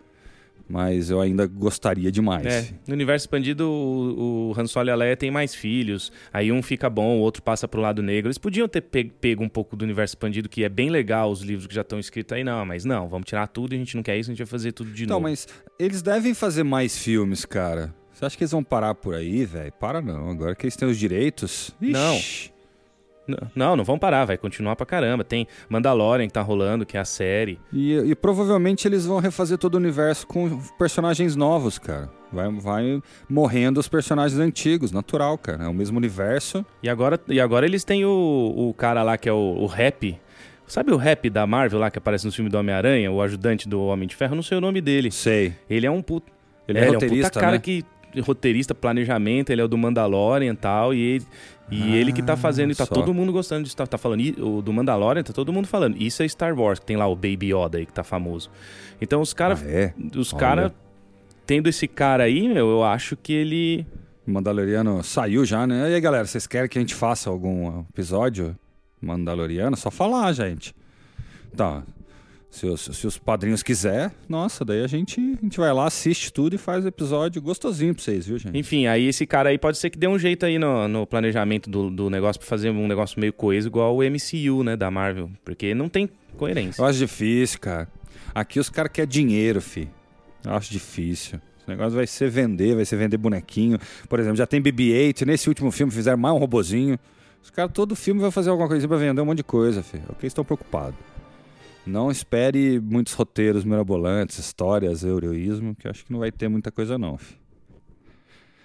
[0.69, 2.47] mas eu ainda gostaria demais.
[2.47, 6.53] É, no universo expandido, o, o Han Solo e a Leia têm mais filhos, aí
[6.53, 8.29] um fica bom, o outro passa pro lado negro.
[8.29, 11.67] Eles podiam ter pego um pouco do universo expandido, que é bem legal, os livros
[11.67, 14.17] que já estão escritos aí, não, mas não, vamos tirar tudo, a gente não quer
[14.17, 15.27] isso, a gente vai fazer tudo de então, novo.
[15.27, 17.93] Não, mas eles devem fazer mais filmes, cara.
[18.13, 19.73] Você acha que eles vão parar por aí, velho?
[19.73, 21.75] Para não, agora que eles têm os direitos...
[21.81, 21.93] Ixi.
[21.93, 22.60] Não.
[23.55, 25.25] Não, não vão parar, vai continuar pra caramba.
[25.25, 27.59] Tem Mandalorian que tá rolando, que é a série.
[27.73, 32.11] E, e provavelmente eles vão refazer todo o universo com personagens novos, cara.
[32.33, 35.65] Vai, vai morrendo os personagens antigos, natural, cara.
[35.65, 36.65] É o mesmo universo.
[36.83, 40.19] E agora, e agora eles têm o, o cara lá que é o, o Rap.
[40.67, 43.83] Sabe o Rap da Marvel lá que aparece no filme do Homem-Aranha, o ajudante do
[43.87, 44.37] Homem de Ferro?
[44.37, 45.11] Não sei o nome dele.
[45.11, 45.53] Sei.
[45.69, 46.31] Ele é um puto.
[46.69, 47.59] Ele é, é ele é um puta cara né?
[47.59, 47.85] que
[48.19, 51.27] roteirista, planejamento, ele é o do Mandalorian e tal, e ele,
[51.71, 52.95] e ah, ele que tá fazendo, e tá só.
[52.95, 55.97] todo mundo gostando disso, tá, tá falando, e, o do Mandalorian, tá todo mundo falando.
[55.97, 58.51] Isso é Star Wars, que tem lá o Baby Yoda aí, que tá famoso.
[59.01, 59.95] Então os caras, ah, é?
[60.17, 60.73] os caras,
[61.47, 63.87] tendo esse cara aí, meu, eu acho que ele...
[64.27, 65.91] O Mandaloriano saiu já, né?
[65.91, 68.57] E aí, galera, vocês querem que a gente faça algum episódio
[69.01, 69.77] Mandaloriano?
[69.77, 70.75] Só falar, gente.
[71.57, 71.83] Tá,
[72.51, 76.33] se os, se os padrinhos quiser, nossa, daí a gente, a gente vai lá, assiste
[76.33, 78.59] tudo e faz o episódio gostosinho pra vocês, viu, gente?
[78.59, 81.71] Enfim, aí esse cara aí pode ser que dê um jeito aí no, no planejamento
[81.71, 85.31] do, do negócio pra fazer um negócio meio coeso igual o MCU, né, da Marvel.
[85.45, 86.83] Porque não tem coerência.
[86.83, 87.89] Eu acho difícil, cara.
[88.35, 89.89] Aqui os caras querem dinheiro, fi.
[90.45, 91.41] Eu acho difícil.
[91.59, 93.79] Esse negócio vai ser vender, vai ser vender bonequinho.
[94.09, 96.99] Por exemplo, já tem BB-8, nesse último filme fizeram mais um robozinho.
[97.43, 99.99] Os caras, todo filme vai fazer alguma coisa pra vender um monte de coisa, fi.
[99.99, 101.10] É o que eles estão preocupados.
[101.87, 106.71] Não espere muitos roteiros mirabolantes, histórias, heroísmo, que eu acho que não vai ter muita
[106.71, 107.17] coisa não.
[107.17, 107.41] Filho.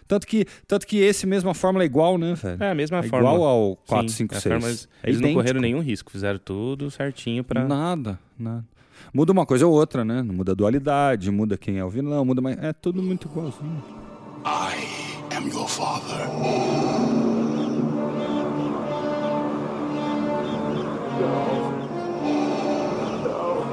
[0.07, 2.63] Tanto que, tanto que esse mesma fórmula é igual, né, velho?
[2.63, 3.33] É a mesma é fórmula.
[3.33, 4.43] Igual ao 4, Sim, 5, 6.
[4.43, 4.67] Forma,
[5.03, 7.65] eles é não correram nenhum risco, fizeram tudo certinho pra.
[7.65, 8.63] Nada, nada.
[9.13, 10.21] Muda uma coisa ou outra, né?
[10.21, 13.83] Muda a dualidade, muda quem é o vilão, muda, mas é tudo muito igualzinho.
[14.45, 16.29] I am your father.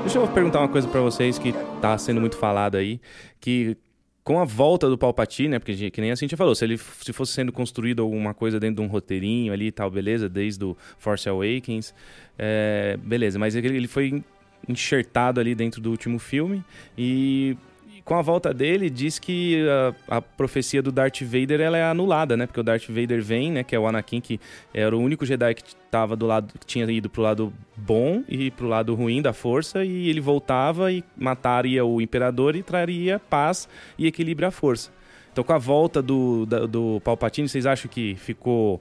[0.03, 3.01] Deixa eu perguntar uma coisa para vocês que tá sendo muito falado aí,
[3.41, 3.77] que
[4.25, 7.13] com a volta do Palpatine, né, porque que nem a Cintia falou, se ele se
[7.13, 10.77] fosse sendo construído alguma coisa dentro de um roteirinho ali e tal, beleza, desde o
[10.99, 11.95] Force Awakens,
[12.39, 14.23] é, beleza, mas ele, ele foi
[14.69, 16.65] enxertado ali dentro do último filme
[16.97, 17.57] e
[18.05, 19.65] com a volta dele, diz que
[20.09, 22.47] a, a, profecia do Darth Vader ela é anulada, né?
[22.47, 23.63] Porque o Darth Vader vem, né?
[23.63, 24.41] Que é o Anakin, que
[24.75, 28.51] era o único Jedi que tava do lado, que tinha ido pro lado bom e
[28.51, 33.69] pro lado ruim da força, e ele voltava e mataria o Imperador e traria paz
[33.97, 34.91] e equilíbrio à força.
[35.33, 38.81] Então, com a volta do, da, do Palpatine, vocês acham que ficou.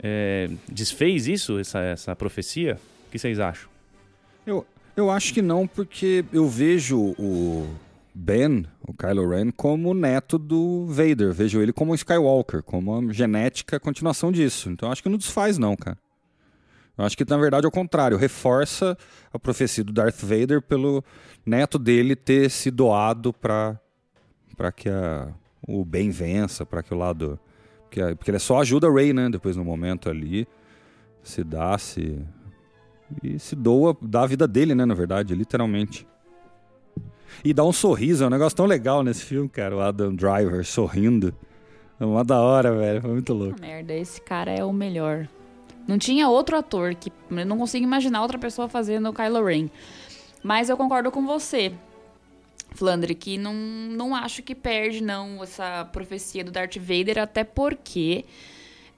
[0.00, 2.78] É, desfez isso, essa, essa profecia?
[3.06, 3.68] O que vocês acham?
[4.46, 4.66] Eu,
[4.96, 7.66] eu acho que não, porque eu vejo o
[8.20, 11.32] Ben, o Kylo Ren, como neto do Vader.
[11.32, 14.68] Vejo ele como um Skywalker, como uma genética continuação disso.
[14.70, 15.96] Então acho que não desfaz, não, cara.
[16.96, 18.98] Eu acho que, na verdade, ao contrário, reforça
[19.32, 21.04] a profecia do Darth Vader pelo
[21.46, 23.80] neto dele ter se doado para
[24.56, 25.32] para que a,
[25.66, 27.38] o bem vença, para que o lado.
[27.84, 29.30] Porque, porque ele só ajuda o Rey, né?
[29.30, 30.48] Depois no momento ali.
[31.22, 32.20] Se dá, se.
[33.22, 34.84] E se doa, dá a vida dele, né?
[34.84, 36.04] Na verdade, literalmente.
[37.44, 39.76] E dá um sorriso, é um negócio tão legal nesse filme, cara.
[39.76, 41.34] O Adam Driver sorrindo.
[42.00, 43.00] É uma da hora, velho.
[43.00, 43.56] Foi muito louco.
[43.58, 45.28] Ah, merda, esse cara é o melhor.
[45.86, 47.12] Não tinha outro ator que.
[47.30, 49.68] Eu não consigo imaginar outra pessoa fazendo o Kylo Ren.
[50.42, 51.72] Mas eu concordo com você,
[52.72, 58.24] Flandre, que não, não acho que perde, não, essa profecia do Darth Vader, até porque.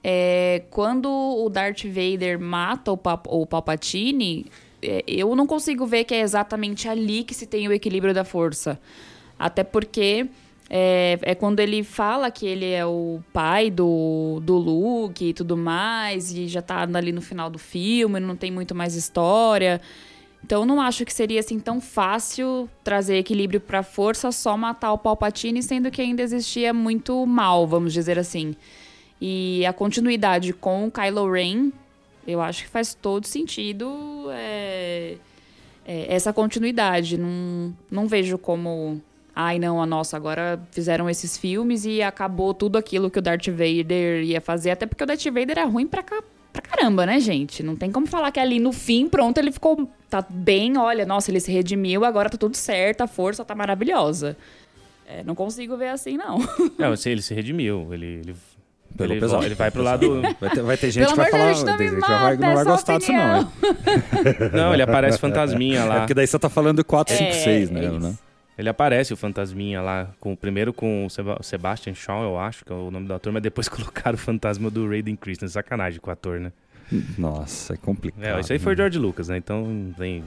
[0.03, 4.47] É, quando o Darth Vader mata o, o Palpatine,
[5.07, 8.79] eu não consigo ver que é exatamente ali que se tem o equilíbrio da força.
[9.37, 10.27] Até porque
[10.69, 15.57] é, é, quando ele fala que ele é o pai do, do Luke e tudo
[15.57, 19.81] mais, e já tá ali no final do filme, não tem muito mais história.
[20.43, 24.97] Então não acho que seria assim tão fácil trazer equilíbrio pra força só matar o
[24.97, 28.55] Palpatine, sendo que ainda existia muito mal, vamos dizer assim.
[29.19, 31.71] E a continuidade com o Kylo Ren,
[32.27, 35.17] eu acho que faz todo sentido é,
[35.85, 37.17] é, essa continuidade.
[37.17, 39.01] Não, não vejo como.
[39.35, 43.47] Ai, não, a nossa, agora fizeram esses filmes e acabou tudo aquilo que o Darth
[43.47, 44.71] Vader ia fazer.
[44.71, 47.63] Até porque o Darth Vader é ruim pra, pra caramba, né, gente?
[47.63, 49.89] Não tem como falar que ali no fim, pronto, ele ficou.
[50.09, 54.35] Tá bem, olha, nossa, ele se redimiu, agora tá tudo certo, a força tá maravilhosa.
[55.07, 56.39] É, não consigo ver assim, não.
[56.77, 57.93] Não, ele se redimiu.
[57.93, 58.35] Ele, ele
[58.97, 59.43] Pegou ele, pesado.
[59.45, 60.21] ele vai pro lado.
[60.39, 61.45] Vai ter, vai ter gente Pelo que vai falar.
[61.45, 63.37] Deus, não gente que vai, não vai gostar disso, não.
[63.41, 63.47] hein?
[64.53, 65.99] Não, ele aparece fantasminha É lá.
[65.99, 67.85] porque daí você tá falando 4, 5, É, 6, né?
[67.85, 68.13] é?
[68.57, 72.71] Ele aparece, o fantasminha lá, com, primeiro com o Seba- Sebastian Shaw, eu acho, que
[72.71, 75.47] é o nome do ator, mas depois colocaram o fantasma do Raiden Christian.
[75.47, 76.51] Sacanagem com o ator, né?
[77.17, 78.37] Nossa, é complicado.
[78.37, 78.77] É, isso aí foi o né?
[78.77, 79.37] George Lucas, né?
[79.37, 80.23] Então, vem,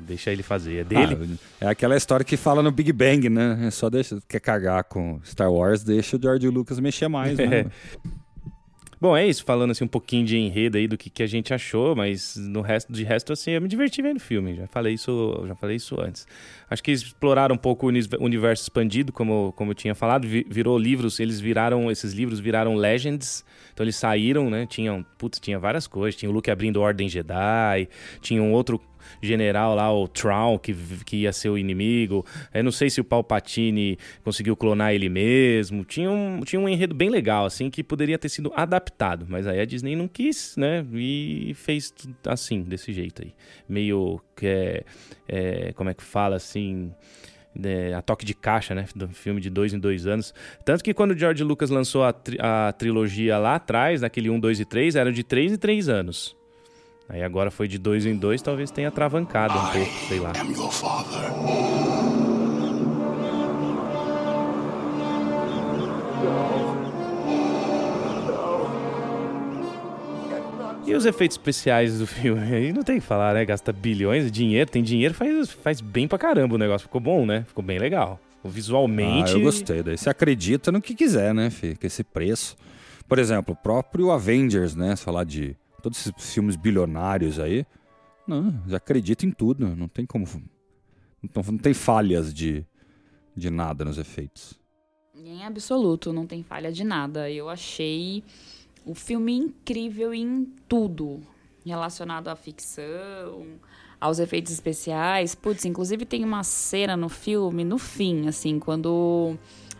[0.00, 0.78] deixa ele fazer.
[0.78, 1.38] É dele.
[1.60, 3.66] Ah, é aquela história que fala no Big Bang, né?
[3.66, 7.66] É só deixa, quer cagar com Star Wars, deixa o George Lucas mexer mais, né?
[9.00, 11.54] Bom, é isso, falando assim um pouquinho de enredo aí do que, que a gente
[11.54, 14.56] achou, mas no resto, de resto, assim, eu me diverti vendo o filme.
[14.56, 16.26] Já falei isso, já falei isso antes.
[16.68, 20.44] Acho que eles exploraram um pouco o universo expandido, como, como eu tinha falado, vi-
[20.50, 23.44] virou livros, eles viraram, esses livros viraram legends.
[23.72, 24.66] Então eles saíram, né?
[24.66, 26.18] Tinham, putz, tinha várias coisas.
[26.18, 27.88] Tinha o Luke abrindo Ordem Jedi,
[28.20, 28.80] tinha um outro
[29.22, 32.24] general lá, o Traum, que, que ia ser o inimigo.
[32.52, 35.84] Eu não sei se o Palpatine conseguiu clonar ele mesmo.
[35.84, 39.26] Tinha um, tinha um enredo bem legal, assim, que poderia ter sido adaptado.
[39.28, 40.84] Mas aí a Disney não quis, né?
[40.94, 41.92] E fez
[42.26, 43.32] assim, desse jeito aí.
[43.68, 44.84] Meio que é,
[45.28, 46.92] é, como é que fala, assim...
[47.54, 48.86] né, a toque de caixa, né?
[48.94, 50.32] Do filme de dois em dois anos.
[50.64, 54.38] Tanto que quando o George Lucas lançou a, tri- a trilogia lá atrás, naquele 1,
[54.38, 56.36] 2 e 3, era de três em três anos.
[57.08, 60.32] Aí agora foi de dois em dois, talvez tenha travancado um pouco, sei lá.
[70.86, 72.40] E os efeitos especiais do filme?
[72.54, 73.44] Aí não tem o que falar, né?
[73.44, 76.86] Gasta bilhões de dinheiro, tem dinheiro, faz, faz bem pra caramba o negócio.
[76.86, 77.44] Ficou bom, né?
[77.46, 78.20] Ficou bem legal.
[78.44, 79.32] Visualmente.
[79.32, 79.82] Ah, eu gostei.
[79.82, 81.74] Daí você acredita no que quiser, né, Fê?
[81.74, 82.56] Com esse preço.
[83.06, 84.96] Por exemplo, o próprio Avengers, né?
[84.96, 87.66] Se falar de todos esses filmes bilionários aí.
[88.26, 89.74] Não, já acredita em tudo.
[89.74, 90.26] Não tem como.
[90.26, 92.64] Não, não tem falhas de,
[93.34, 94.58] de nada nos efeitos.
[95.14, 97.30] Em absoluto, não tem falha de nada.
[97.30, 98.22] Eu achei
[98.84, 101.20] o filme incrível em tudo
[101.64, 103.46] relacionado à ficção,
[104.00, 105.34] aos efeitos especiais.
[105.34, 109.36] Putz, inclusive tem uma cena no filme, no fim, assim, quando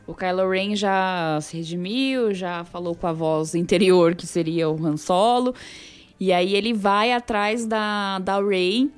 [0.09, 4.85] o Kylo Ren já se redimiu, já falou com a voz interior que seria o
[4.85, 5.55] Han Solo.
[6.18, 8.90] E aí ele vai atrás da, da Rey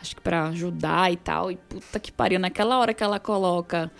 [0.00, 1.50] acho que pra ajudar e tal.
[1.50, 3.90] E puta que pariu, naquela hora que ela coloca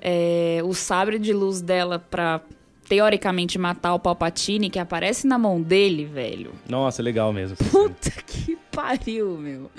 [0.00, 2.40] é, o sabre de luz dela pra
[2.88, 6.52] teoricamente matar o Palpatine, que aparece na mão dele, velho.
[6.68, 7.56] Nossa, legal mesmo.
[7.70, 9.70] Puta que pariu, meu.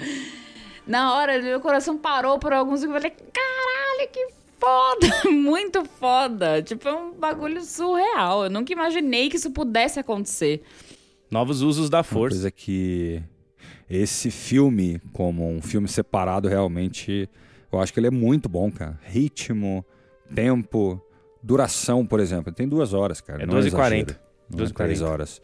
[0.86, 3.04] Na hora, meu coração parou por alguns segundos.
[3.04, 5.08] Eu falei, caralho, que foda!
[5.32, 6.62] Muito foda.
[6.62, 8.44] Tipo, é um bagulho surreal.
[8.46, 10.62] Eu nunca imaginei que isso pudesse acontecer.
[11.30, 12.36] Novos usos da Uma força.
[12.36, 13.22] coisa que
[13.90, 17.30] esse filme, como um filme separado, realmente,
[17.72, 19.00] eu acho que ele é muito bom, cara.
[19.04, 19.86] Ritmo,
[20.34, 21.02] tempo,
[21.42, 22.50] duração, por exemplo.
[22.50, 23.44] Ele tem duas horas, cara.
[23.44, 23.90] É não 12 e exagero.
[24.06, 24.22] 40.
[24.50, 25.14] Não 12 é e três 40.
[25.14, 25.42] horas.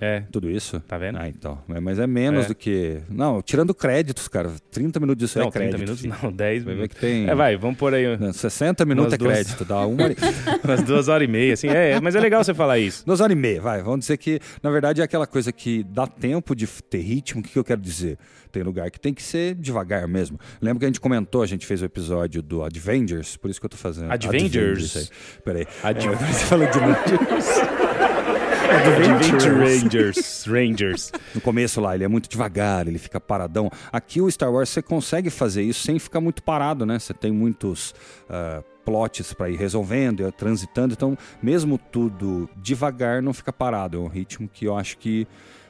[0.00, 0.22] É.
[0.30, 0.78] Tudo isso?
[0.80, 1.18] Tá vendo?
[1.18, 1.58] Ah, então.
[1.74, 2.48] É, Mas é menos É.
[2.48, 2.98] do que.
[3.08, 4.50] Não, tirando créditos, cara.
[4.70, 5.76] 30 minutos disso não, é crédito.
[5.76, 6.94] 30 minutos não, 10 Vai ver minutos.
[6.94, 7.28] que tem.
[7.28, 10.14] É, vai, vamos por aí Não, 60 minutos é duas- crédito, dá uma hora.
[10.64, 11.68] umas duas horas e meia, assim.
[11.68, 13.06] É, mas é legal você falar isso.
[13.06, 13.82] Duas horas e meia, vai.
[13.82, 17.40] Vamos dizer que, na verdade, é aquela coisa que dá tempo de ter ritmo.
[17.40, 18.18] O que, eu quero dizer?
[18.52, 20.38] Tem lugar que tem que ser devagar mesmo.
[20.60, 23.66] Lembra que a gente comentou, a gente fez o episódio do Adventures, por isso que
[23.66, 24.10] eu tô fazendo.
[24.10, 24.96] Adventures?
[24.96, 25.08] aí.
[25.44, 25.66] Peraí.
[25.82, 26.78] Ad- É, você falou de
[28.70, 30.44] Adventure Rangers.
[30.46, 31.12] Rangers.
[31.34, 33.70] No começo lá, ele é muito devagar, ele fica paradão.
[33.92, 36.98] Aqui o Star Wars você consegue fazer isso sem ficar muito parado, né?
[36.98, 37.94] Você tem muitos
[38.28, 40.94] ah, plots para ir resolvendo, ir transitando.
[40.94, 43.98] Então, mesmo tudo devagar, não fica parado.
[43.98, 45.26] É um ritmo que eu acho que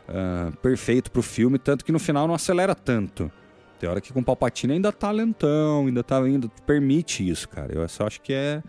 [0.09, 3.30] ah, perfeito pro filme, tanto que no final não acelera tanto.
[3.78, 7.74] Tem hora que com o Palpatine ainda tá lentão, ainda tá ainda permite isso, cara.
[7.74, 8.62] Eu só acho que é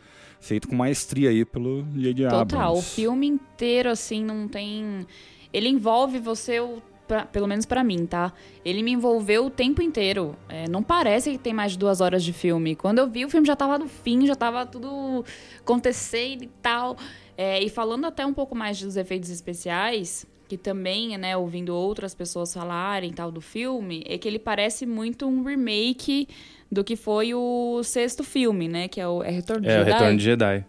[0.47, 2.29] feito com maestria aí pelo J.J.
[2.29, 2.95] Total, o Abrams.
[2.95, 5.05] filme inteiro, assim, não tem.
[5.53, 8.33] Ele envolve você, o- pra- pelo menos pra mim, tá?
[8.65, 10.36] Ele me envolveu o tempo inteiro.
[10.49, 12.75] É, não parece que tem mais de duas horas de filme.
[12.75, 15.23] Quando eu vi, o filme já tava no fim, já tava tudo
[15.60, 16.97] acontecendo e tal.
[17.38, 22.15] É, e falando até um pouco mais dos efeitos especiais, que também, né, ouvindo outras
[22.15, 26.27] pessoas falarem tal do filme, é que ele parece muito um remake
[26.71, 28.88] do que foi o sexto filme, né?
[28.88, 29.91] Que é o é Retorno de É, o Jedi.
[29.91, 30.65] Retorno de Jedi.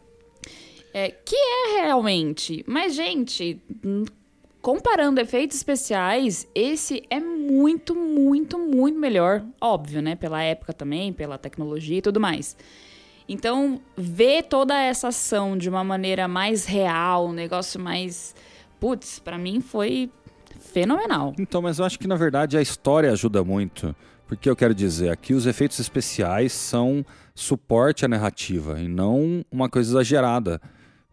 [0.94, 2.64] É, que é realmente.
[2.66, 3.60] Mas, gente,
[4.60, 9.44] comparando efeitos especiais, esse é muito, muito, muito melhor.
[9.60, 10.16] Óbvio, né?
[10.16, 12.56] Pela época também, pela tecnologia e tudo mais.
[13.28, 18.34] Então, ver toda essa ação de uma maneira mais real, um negócio mais.
[18.80, 20.10] Putz, pra mim foi
[20.58, 21.34] fenomenal.
[21.38, 23.94] Então, mas eu acho que na verdade a história ajuda muito.
[24.28, 29.70] Porque eu quero dizer, aqui os efeitos especiais são suporte à narrativa e não uma
[29.70, 30.60] coisa exagerada.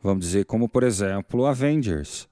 [0.03, 2.27] Vamos dizer, como por exemplo, Avengers.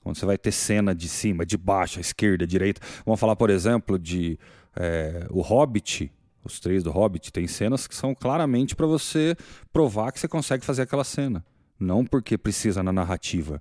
[0.00, 2.80] Quando você vai ter cena de cima, de baixo, à esquerda, à direita.
[3.04, 4.38] Vamos falar, por exemplo, de
[4.76, 6.12] é, O Hobbit.
[6.44, 9.36] Os três do Hobbit tem cenas que são claramente para você
[9.72, 11.44] provar que você consegue fazer aquela cena.
[11.80, 13.60] Não porque precisa na narrativa.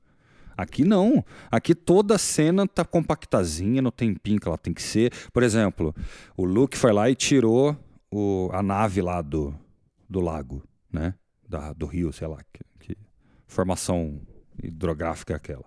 [0.57, 1.23] Aqui não.
[1.51, 5.13] Aqui toda cena tá compactazinha no tempinho que ela tem que ser.
[5.31, 5.93] Por exemplo,
[6.35, 7.77] o Luke foi lá e tirou
[8.11, 9.53] o- a nave lá do,
[10.09, 11.13] do lago, né?
[11.47, 12.39] Da, do rio, sei lá.
[12.51, 12.97] Que, que
[13.45, 14.19] formação
[14.61, 15.65] hidrográfica é aquela.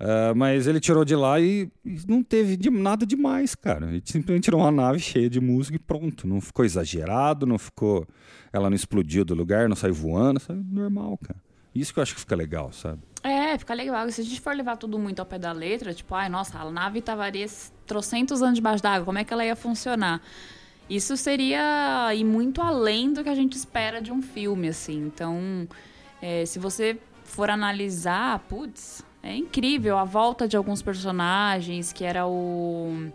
[0.00, 3.86] Ah, mas ele tirou de lá e, e não teve de- nada demais, cara.
[3.88, 6.26] Ele simplesmente tirou uma nave cheia de música e pronto.
[6.26, 8.06] Não ficou exagerado, não ficou.
[8.52, 10.64] Ela não explodiu do lugar, não saiu voando, sabe?
[10.68, 11.40] Normal, cara.
[11.74, 13.00] Isso que eu acho que fica legal, sabe?
[13.54, 14.10] É, fica legal.
[14.10, 16.70] Se a gente for levar tudo muito ao pé da letra, tipo, ai, nossa, a
[16.70, 17.46] nave estaria
[17.86, 20.20] trocentos anos debaixo d'água, como é que ela ia funcionar?
[20.90, 25.06] Isso seria ir muito além do que a gente espera de um filme, assim.
[25.06, 25.68] Então,
[26.20, 32.26] é, se você for analisar, putz, é incrível a volta de alguns personagens, que era
[32.26, 33.10] o.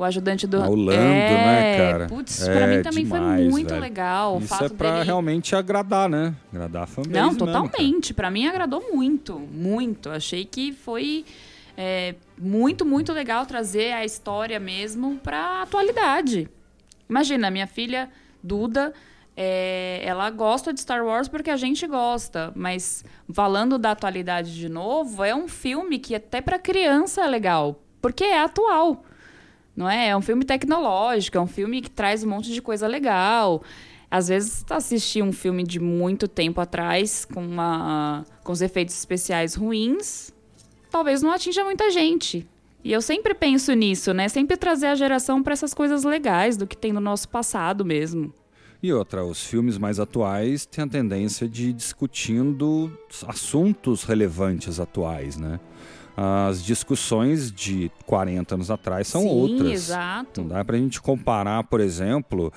[0.00, 0.62] O ajudante do.
[0.62, 2.06] Ah, o Lando, é, né, cara?
[2.06, 3.80] Putz, É, pra mim também foi demais, muito velho.
[3.82, 4.36] legal.
[4.36, 5.04] o Isso fato é pra dele...
[5.04, 6.34] realmente agradar, né?
[6.50, 7.52] Agradar a fanbase Não, cara.
[7.68, 8.14] totalmente.
[8.14, 10.08] Pra mim agradou muito, muito.
[10.08, 11.26] Achei que foi
[11.76, 16.48] é, muito, muito legal trazer a história mesmo pra atualidade.
[17.06, 18.08] Imagina, minha filha
[18.42, 18.94] Duda,
[19.36, 24.70] é, ela gosta de Star Wars porque a gente gosta, mas falando da atualidade de
[24.70, 29.04] novo, é um filme que até pra criança é legal, porque é atual.
[29.76, 30.08] Não é?
[30.08, 33.62] É um filme tecnológico, é um filme que traz um monte de coisa legal.
[34.10, 39.54] Às vezes, assistir um filme de muito tempo atrás, com, uma, com os efeitos especiais
[39.54, 40.32] ruins,
[40.90, 42.46] talvez não atinja muita gente.
[42.82, 44.28] E eu sempre penso nisso, né?
[44.28, 48.32] Sempre trazer a geração para essas coisas legais do que tem no nosso passado mesmo.
[48.82, 52.90] E outra, os filmes mais atuais têm a tendência de ir discutindo
[53.28, 55.60] assuntos relevantes atuais, né?
[56.16, 59.70] As discussões de 40 anos atrás são Sim, outras.
[59.70, 60.42] exato.
[60.42, 62.52] Não dá pra gente comparar, por exemplo,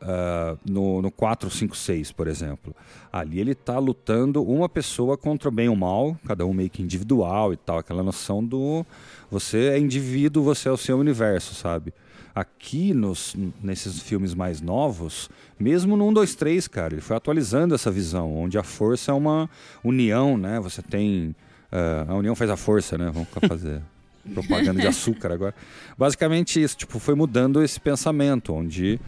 [0.00, 2.74] ah, no, no 456, por exemplo.
[3.12, 6.68] Ali ele tá lutando uma pessoa contra o bem ou o mal, cada um meio
[6.68, 8.84] que individual e tal, aquela noção do
[9.30, 11.92] você é indivíduo, você é o seu universo, sabe?
[12.34, 17.74] Aqui nos, nesses filmes mais novos, mesmo no 1, 2, 3, cara, ele foi atualizando
[17.74, 19.48] essa visão, onde a força é uma
[19.82, 20.60] união, né?
[20.60, 21.34] Você tem.
[21.76, 23.10] Ah, a união faz a força, né?
[23.12, 23.82] Vamos fazer
[24.32, 25.54] propaganda de açúcar agora.
[25.96, 28.98] Basicamente isso, tipo, foi mudando esse pensamento, onde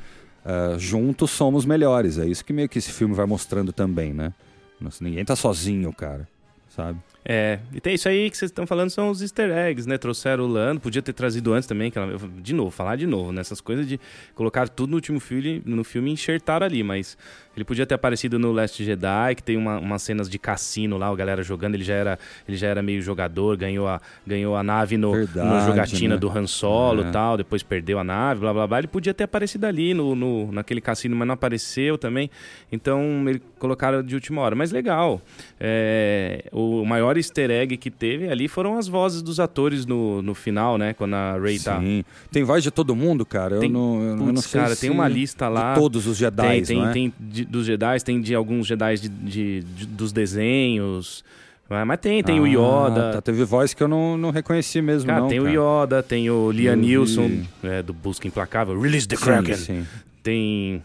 [0.44, 2.18] ah, juntos somos melhores.
[2.18, 4.34] É isso que meio que esse filme vai mostrando também, né?
[4.78, 6.28] Nossa, ninguém tá sozinho, cara,
[6.68, 6.98] sabe?
[7.24, 9.98] É, e tem isso aí que vocês estão falando são os easter eggs, né?
[9.98, 13.32] Trouxeram o Lando, podia ter trazido antes também, que ela, de novo, falar de novo,
[13.32, 14.00] nessas coisas de
[14.34, 17.18] colocar tudo no último filme, no filme e enxertar ali, mas
[17.54, 21.08] ele podia ter aparecido no Last Jedi, que tem uma, umas cenas de cassino lá,
[21.08, 24.62] a galera jogando, ele já era, ele já era meio jogador, ganhou a, ganhou a
[24.62, 26.20] nave no, Verdade, na jogatina né?
[26.20, 27.08] do Han Solo É.
[27.08, 28.78] e tal, depois perdeu a nave, blá blá blá.
[28.78, 32.30] Ele podia ter aparecido ali no, no, naquele cassino, mas não apareceu também.
[32.70, 34.54] Então ele colocaram de última hora.
[34.54, 35.20] Mas legal.
[35.58, 40.34] É, o maior easter egg que teve ali foram as vozes dos atores no, no
[40.34, 40.92] final, né?
[40.92, 41.78] Quando a Rey tá.
[41.80, 42.04] Sim.
[42.30, 43.56] Tem voz de todo mundo, cara.
[43.56, 45.74] Eu Tem- não, eu não Putz, sei cara, se- tem uma lista lá.
[45.74, 46.92] De todos os Jedi, Tem, tem, não é?
[46.92, 51.24] tem de- dos Jedi, tem de alguns Jedi de, de- de- dos desenhos.
[51.70, 52.48] Mas mas tem, tem o Ah,
[52.88, 53.12] Yoda.
[53.12, 55.50] tá, teve voz que eu não, não reconheci mesmo, Cara, não, tem cara.
[55.60, 56.76] o Yoda, tem o Liam Eu.
[56.80, 58.80] Neeson, é, do Busca Implacável.
[58.80, 59.84] Release the Kraken.
[60.22, 60.82] Tem,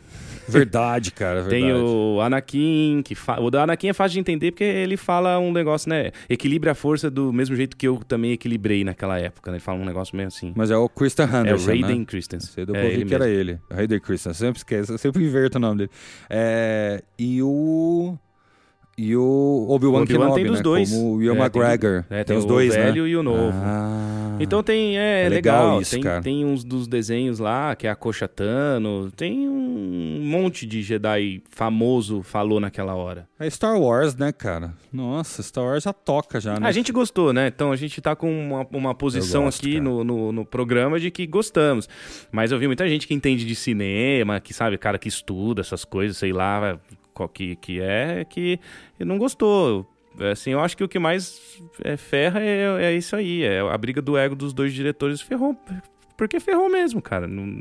[0.48, 1.62] Verdade, cara, verdade.
[1.62, 3.40] tem o Anakin, que fa...
[3.40, 6.12] o da Anakin é fácil de entender porque ele fala um negócio, né?
[6.30, 9.52] Equilibre a força do mesmo jeito que eu também equilibrei naquela época.
[9.52, 9.58] Né?
[9.58, 10.54] Ele fala um negócio meio assim.
[10.56, 12.06] Mas é o Christian É o Anderson, Raiden né?
[12.06, 12.52] Christensen.
[12.52, 13.40] Sei do é que ele que era mesmo.
[13.40, 13.60] ele.
[13.72, 15.92] Raiden Christian, eu sempre esqueço, eu sempre inverto o nome dele.
[16.30, 18.18] É, e o...
[18.96, 20.64] E o Obi-Wan O Obi-Wan Kenobi, tem dos né?
[20.64, 20.92] dois.
[20.92, 22.06] Como o Ian É, tem McGregor.
[22.10, 23.10] É, tem, tem, os o dois, velho né?
[23.10, 23.52] e o novo.
[23.56, 24.38] Ah.
[24.40, 25.82] Então tem, é, É legal legal.
[25.82, 26.22] isso, tem, cara.
[26.22, 29.12] tem uns dos desenhos lá, que é a Coxa Tano.
[29.12, 33.28] Tem um monte de Jedi famoso falou naquela hora.
[33.40, 34.74] É Star Wars, né, cara?
[34.92, 36.68] Nossa, Star Wars já toca já, né?
[36.68, 37.48] A gente gostou, né?
[37.48, 41.10] Então a gente tá com uma, uma posição gosto, aqui no, no, no programa de
[41.10, 41.90] que gostamos.
[42.32, 45.84] Mas eu vi muita gente que entende de cinema, que sabe, cara que estuda essas
[45.84, 46.80] coisas, sei lá,
[47.34, 48.60] que, que é, que
[49.00, 49.86] não gostou.
[50.32, 53.44] Assim, eu acho que o que mais é, ferra é, é isso aí.
[53.44, 55.58] É a briga do ego dos dois diretores ferrou.
[56.16, 57.28] Porque ferrou mesmo, cara.
[57.28, 57.60] Não,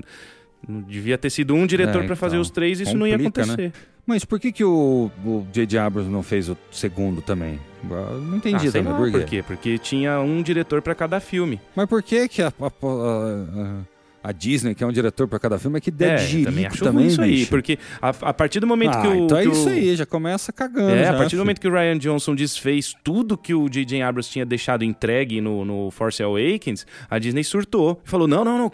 [0.68, 3.16] não devia ter sido um diretor É, pra fazer então, os três, isso não ia
[3.18, 3.52] complica, né?
[3.54, 3.72] acontecer.
[4.04, 5.78] Mas por que, que o o J.J.
[5.78, 7.58] Abrams não fez o segundo também?
[7.88, 8.92] Eu Não entendi Ah, também.
[8.92, 9.18] lá, por quê?
[9.18, 9.42] por quê?
[9.46, 11.60] Porque tinha um diretor pra cada filme.
[11.74, 13.82] Mas por que, que a, a- a-
[14.22, 16.66] a Disney, que é um diretor pra cada filme, é que der É, de também
[16.66, 17.50] acho também, isso aí, bicho?
[17.50, 19.24] porque a, a partir do momento ah, que o.
[19.24, 20.90] então é isso o- aí, já começa cagando.
[20.90, 24.00] É, já, a partir do momento que o Ryan Johnson desfez tudo que o J.J.
[24.02, 28.00] Abrams tinha deixado entregue no, no Force Awakens, a Disney surtou.
[28.04, 28.72] Falou, não, não, não.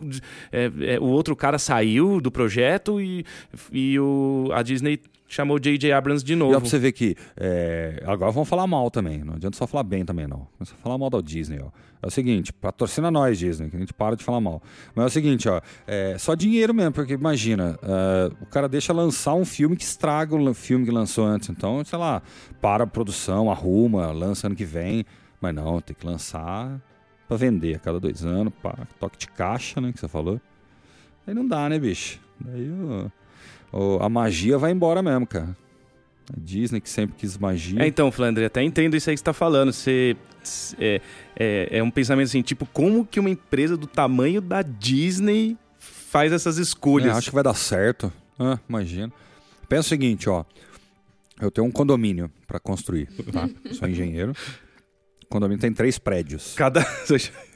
[0.53, 3.25] é, é, o outro cara saiu do projeto e,
[3.73, 5.93] e o, a Disney chamou o J.J.
[5.93, 6.61] Abrams de E ó, novo.
[6.61, 7.15] pra você ver que.
[7.37, 9.23] é, agora vamos falar mal também.
[9.23, 10.49] Não adianta só falar bem também, não.
[10.59, 11.69] Vamos falar mal da Disney, ó.
[12.03, 14.63] É o seguinte, patrocina nós, Disney, que a gente para de falar mal.
[14.95, 15.61] Mas é o seguinte, ó.
[15.87, 20.35] É só dinheiro mesmo, porque imagina, é, o cara deixa lançar um filme que estraga
[20.35, 21.49] o filme que lançou antes.
[21.51, 22.23] Então, sei lá,
[22.61, 25.05] para a produção, arruma, lança ano que vem.
[25.41, 26.81] Mas não, tem que lançar
[27.29, 30.41] pra vender a cada dois anos, pá, toque de caixa, né, que você falou.
[31.27, 32.19] Aí não dá, né, bicho?
[32.41, 33.13] Daí o- o-
[34.01, 35.57] a magia vai embora mesmo, cara.
[36.33, 37.83] A Disney que sempre quis magia.
[37.83, 39.73] É, então, Flandre, até entendo isso aí que você tá falando.
[39.73, 40.17] Você.
[40.79, 41.01] É,
[41.37, 46.33] é, é um pensamento assim, tipo, como que uma empresa do tamanho da Disney faz
[46.33, 47.09] essas escolhas?
[47.09, 48.13] É, acho que vai dar certo.
[48.39, 49.13] Ah, imagina.
[49.69, 50.45] Pensa o seguinte, ó.
[51.41, 53.49] Eu tenho um condomínio pra construir, tá?
[53.73, 54.33] Sou engenheiro.
[55.25, 56.55] O condomínio tem três prédios.
[56.55, 56.85] Cada.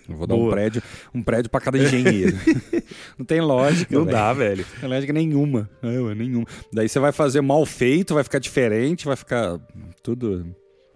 [0.09, 0.83] Eu vou dar um prédio,
[1.15, 2.37] um prédio para cada engenheiro.
[3.19, 4.17] não tem lógica, Não velho.
[4.17, 4.67] dá, velho.
[4.75, 5.71] Não tem lógica nenhuma.
[5.83, 6.47] É, ué, nenhuma.
[6.73, 9.59] Daí você vai fazer mal feito, vai ficar diferente, vai ficar
[10.03, 10.47] tudo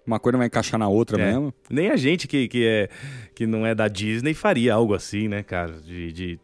[0.05, 1.25] uma coisa não vai encaixar na outra É.
[1.31, 1.53] mesmo.
[1.69, 2.87] Nem a gente que, que, é,
[3.35, 5.73] que não é da Disney faria algo assim, né, cara?
[5.81, 6.39] De, de-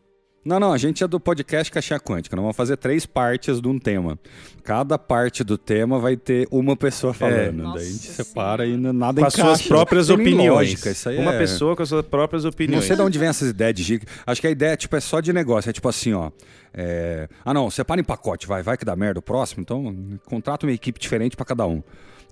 [0.45, 2.35] Não, não, a gente é do podcast Caixinha Quântica.
[2.35, 4.19] Nós vamos fazer três partes de um tema.
[4.61, 7.63] Cada parte do tema vai ter uma pessoa falando.
[7.63, 9.55] Nossa Daí a gente separa e nada com as encaixa.
[9.55, 10.69] suas próprias Não tem nem opiniões.
[10.71, 10.89] Lógica.
[10.91, 12.83] Isso aí Uma é- pessoa com as suas próprias Não opiniões.
[12.83, 14.05] sei de onde vem essas ideias de giga.
[14.27, 15.69] Acho que a ideia tipo, é só de negócio.
[15.69, 16.29] É tipo assim, ó.
[16.73, 19.61] é, Ah, não, separa em pacote, vai, vai que dá merda o próximo.
[19.61, 21.81] Então, contrata uma equipe diferente pra cada um.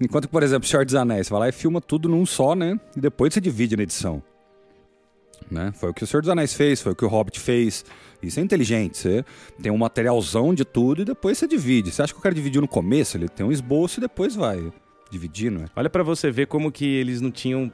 [0.01, 2.55] Enquanto que, por exemplo, Senhor dos Anéis, você vai lá e filma tudo num só,
[2.55, 2.77] né?
[2.97, 4.21] E depois você divide na edição.
[5.51, 5.73] Né?
[5.75, 7.83] Foi o que o Senhor dos Anéis fez, foi o que o Hobbit fez.
[8.23, 8.97] Isso é inteligente.
[8.97, 9.25] Você
[9.61, 11.91] tem um materialzão de tudo e depois você divide.
[11.91, 13.17] Você acha que o cara dividiu no começo?
[13.17, 14.71] Ele tem um esboço e depois vai
[15.11, 15.59] dividindo.
[15.59, 15.65] né?
[15.75, 17.69] Olha pra você ver como que eles não tinham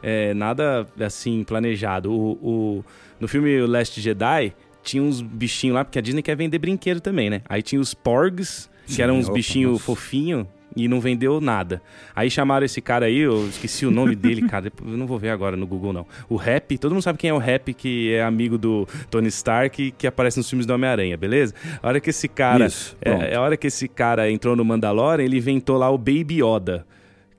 [0.00, 2.12] é, nada assim planejado.
[2.12, 2.32] O,
[2.78, 2.84] o-
[3.18, 4.54] no filme Last Jedi
[4.84, 7.42] tinha uns bichinhos lá, porque a Disney quer vender brinquedo também, né?
[7.48, 10.46] Aí tinha os Porgs, que eram uns bichinhos fofinhos.
[10.78, 11.82] E não vendeu nada.
[12.14, 14.70] Aí chamaram esse cara aí, eu esqueci o nome dele, cara.
[14.86, 16.06] Eu não vou ver agora no Google, não.
[16.28, 19.90] O Rap, todo mundo sabe quem é o Rap, que é amigo do Tony Stark,
[19.98, 21.52] que aparece nos filmes do Homem-Aranha, beleza?
[21.82, 22.66] A hora que esse cara.
[22.66, 23.22] Isso, pronto.
[23.24, 26.86] é, a hora que esse cara entrou no Mandalorian, ele inventou lá o Baby Yoda.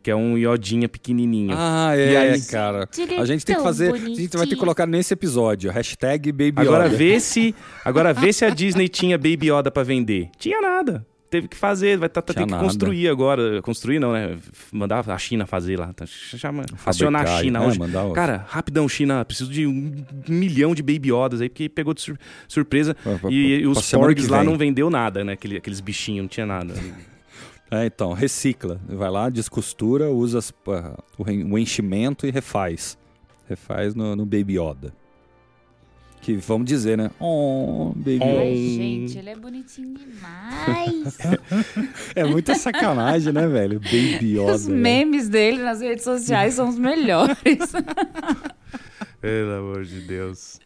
[0.02, 1.54] Que é um iodinha pequenininho.
[1.54, 2.88] Ah, E é, aí- cara.
[3.10, 3.94] É A gente tem que fazer.
[3.94, 4.60] A gente vai ter que bonitinho.
[4.60, 5.70] colocar nesse episódio.
[5.70, 6.96] Hashtag Baby agora Yoda.
[6.96, 7.54] vê se.
[7.84, 10.30] Agora vê se a Disney tinha Baby Yoda pra vender.
[10.38, 11.06] Tinha nada.
[11.30, 13.62] Teve que fazer, vai tá, tá, ter que construir agora.
[13.62, 14.38] Construir não, né?
[14.72, 15.94] Mandar a China fazer lá.
[15.94, 17.68] Tá, chama, acionar a China né?
[17.68, 17.80] hoje.
[17.80, 22.02] Mandar Cara, rapidão, China, preciso de um milhão de Baby Yodas aí, porque pegou de
[22.02, 22.18] sur-
[22.48, 22.96] surpresa.
[22.96, 25.34] Pra- pra- E, pra os porgs lá não vendeu nada, né?
[25.34, 26.74] Aquele- aqueles bichinhos, não tinha nada.
[27.72, 28.82] É, então, recicla.
[28.88, 32.98] Vai lá, descostura, usa as- ah, o, enchimento e refaz.
[33.48, 34.92] Refaz no, no Baby Yoda.
[36.22, 37.10] Que vamos dizer, né?
[37.20, 38.26] Oh, Baby Oh.
[38.26, 38.40] Yoda.
[38.42, 41.18] Ai, gente, ele é bonitinho demais.
[42.16, 43.80] É muita sacanagem, né, velho?
[43.80, 44.54] Baby Yoda.
[44.56, 44.76] Os né?
[44.76, 47.38] memes dele nas redes sociais são os melhores.
[49.22, 50.60] Pelo amor de Deus.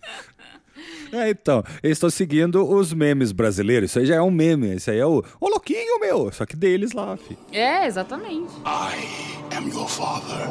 [1.12, 3.91] É, então, eles estão seguindo os memes brasileiros.
[3.91, 4.76] Isso aí já é um meme.
[4.76, 6.32] Isso aí é o, ô louquinho, meu.
[6.32, 7.38] Só que deles lá, fi.
[7.51, 8.51] é, exatamente.
[8.66, 10.49] I am your father.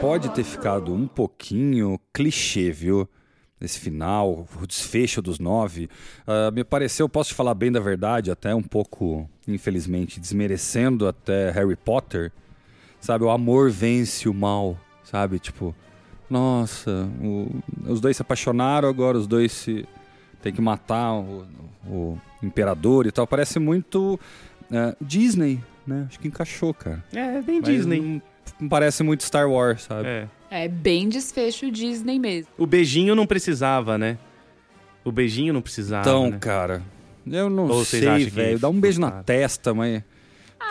[0.00, 3.08] Pode ter ficado um pouquinho clichê, viu?
[3.60, 5.88] Esse final, o desfecho dos nove.
[6.26, 11.50] Ah, me pareceu, posso te falar bem da verdade, até um pouco, infelizmente, desmerecendo até
[11.50, 12.32] Harry Potter.
[12.98, 15.38] Sabe, o amor vence o mal, sabe?
[15.38, 15.74] Tipo,
[16.30, 17.50] nossa, o-
[17.86, 19.86] os dois se apaixonaram, agora os dois se
[20.42, 21.44] tem que matar o,
[21.86, 23.26] o imperador e tal.
[23.26, 24.18] Parece muito
[24.72, 26.06] ah, Disney, né?
[26.08, 27.02] Acho que encaixou, cara.
[27.12, 28.00] É, bem Mas Disney.
[28.00, 28.22] Não,
[28.60, 30.06] não parece muito Star Wars, sabe?
[30.08, 30.28] É.
[30.50, 32.50] É bem desfecho Disney mesmo.
[32.58, 34.18] O beijinho não precisava, né?
[35.04, 36.02] O beijinho não precisava.
[36.02, 36.38] Então, né?
[36.40, 36.82] cara,
[37.26, 38.58] eu não Ou vocês sei, velho.
[38.58, 40.02] Dá um beijo na testa, mas.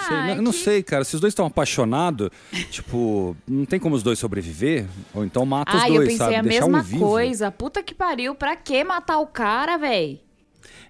[0.07, 1.03] sei, Ah, não- é eu não que- sei, cara.
[1.05, 2.29] Se os dois estão apaixonados,
[2.69, 4.85] tipo, não tem como os dois sobreviver?
[5.13, 6.35] Ou então mata os Ah, dois, eu pensei sabe?
[6.35, 7.49] a Deixar mesma um coisa.
[7.49, 10.21] Puta que pariu, pra que matar o cara, véi?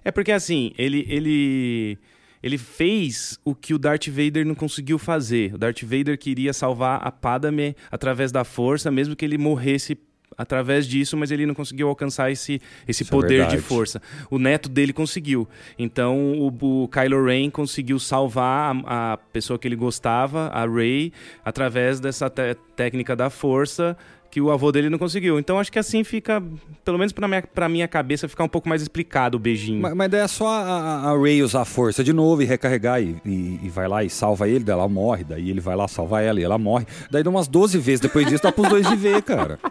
[0.04, 1.96] É porque assim, ele, ele,
[2.42, 5.54] ele fez o que o Darth Vader não conseguiu fazer.
[5.54, 9.98] O Darth Vader queria salvar a Padme através da força, mesmo que ele morresse
[10.38, 13.62] através disso, mas ele não conseguiu alcançar esse, esse Isso é poder de verdade.
[13.62, 14.00] força.
[14.30, 15.46] O neto dele conseguiu.
[15.78, 21.12] Então o, o Kylo Ren conseguiu salvar a, a pessoa que ele gostava, a Rey,
[21.44, 23.96] através dessa técnica da força
[24.30, 25.38] que o avô dele não conseguiu.
[25.38, 26.42] Então acho que assim fica,
[26.84, 29.80] pelo menos pra minha, pra minha cabeça, ficar um pouco mais explicado o beijinho.
[29.82, 33.02] Mas, mas daí é só a, a, Rey usar a força de novo e recarregar
[33.02, 35.88] e, e- e vai lá e salva ele, daí ela morre, daí ele vai lá
[35.88, 36.86] salvar ela e ela morre.
[37.10, 39.58] Daí dá umas 12 vezes depois disso, dá pros dois viver, cara.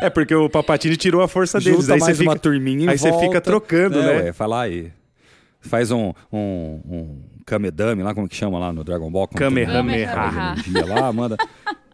[0.00, 1.80] É porque o Papatini tirou a força deles.
[1.80, 3.26] Junta Aí você mais fica, uma turminha e aí você volta.
[3.26, 4.12] fica trocando, É, né?
[4.24, 4.90] ué, vai lá e
[5.60, 9.28] faz um, um, um Kamedame lá, como que chama lá no Dragon Ball?
[9.28, 10.14] Kamehameha.
[10.88, 11.36] lá, manda...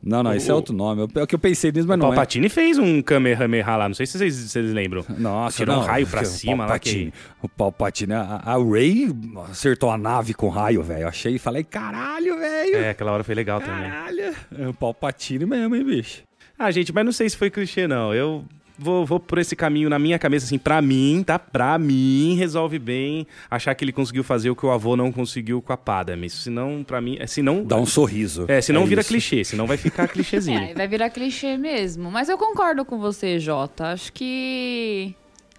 [0.02, 1.08] Não, não, esse é outro nome.
[1.14, 3.94] É o que eu pensei nisso, mas O não Palpatine fez um Kamehameha lá, não
[3.94, 5.04] sei se vocês, se vocês lembram.
[5.08, 5.12] é.
[5.20, 6.90] Nossa, Tirou não, um raio pra o cima lá que...
[6.90, 9.08] Palpatine, O Palpatine, a, a Rey
[9.50, 11.06] acertou a nave com raio, velho.
[11.06, 12.76] Achei e falei, caralho, velho.
[12.76, 13.90] É, aquela hora foi legal também.
[13.90, 14.34] Caralho.
[14.58, 16.22] É o Palpatine mesmo, hein, bicho?
[16.58, 18.12] Ah, gente, mas não sei se foi clichê, não.
[18.12, 18.44] Eu
[18.78, 21.38] vou, vou por esse caminho na minha cabeça, assim, pra mim, tá?
[21.38, 25.60] Pra mim, resolve bem achar que ele conseguiu fazer o que o avô não conseguiu
[25.62, 26.28] com a Padme.
[26.30, 27.16] Senão, pra mim...
[27.20, 28.46] É, senão, Dá um sorriso.
[28.48, 29.08] é, senão vira isso.
[29.10, 30.58] clichê, senão vai ficar clichêzinho.
[30.58, 32.10] É, vai virar clichê mesmo.
[32.10, 33.88] Mas eu concordo com você, Jota.
[33.92, 35.14] Acho que.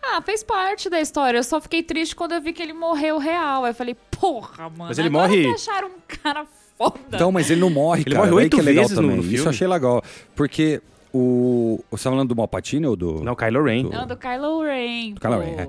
[0.05, 1.37] Ah, fez parte da história.
[1.37, 3.63] Eu só fiquei triste quando eu vi que ele morreu real.
[3.63, 4.85] Aí eu falei, porra, mano.
[4.89, 6.45] Mas ele agora morre- que acharam um cara
[6.77, 6.99] foda.
[7.07, 8.25] Então, mas ele não morre, Ele cara.
[8.29, 9.15] morre oito é legal vezes no- também.
[9.17, 9.45] no Isso filme.
[9.45, 10.03] eu achei legal.
[10.35, 10.81] Porque
[11.13, 11.79] o...
[11.91, 13.23] Você tá falando do Palpatine ou do...
[13.23, 13.83] Não, Kylo Ren.
[13.83, 15.13] Não, do Kylo Ren.
[15.15, 15.39] Kylo pô.
[15.41, 15.67] Ren, é.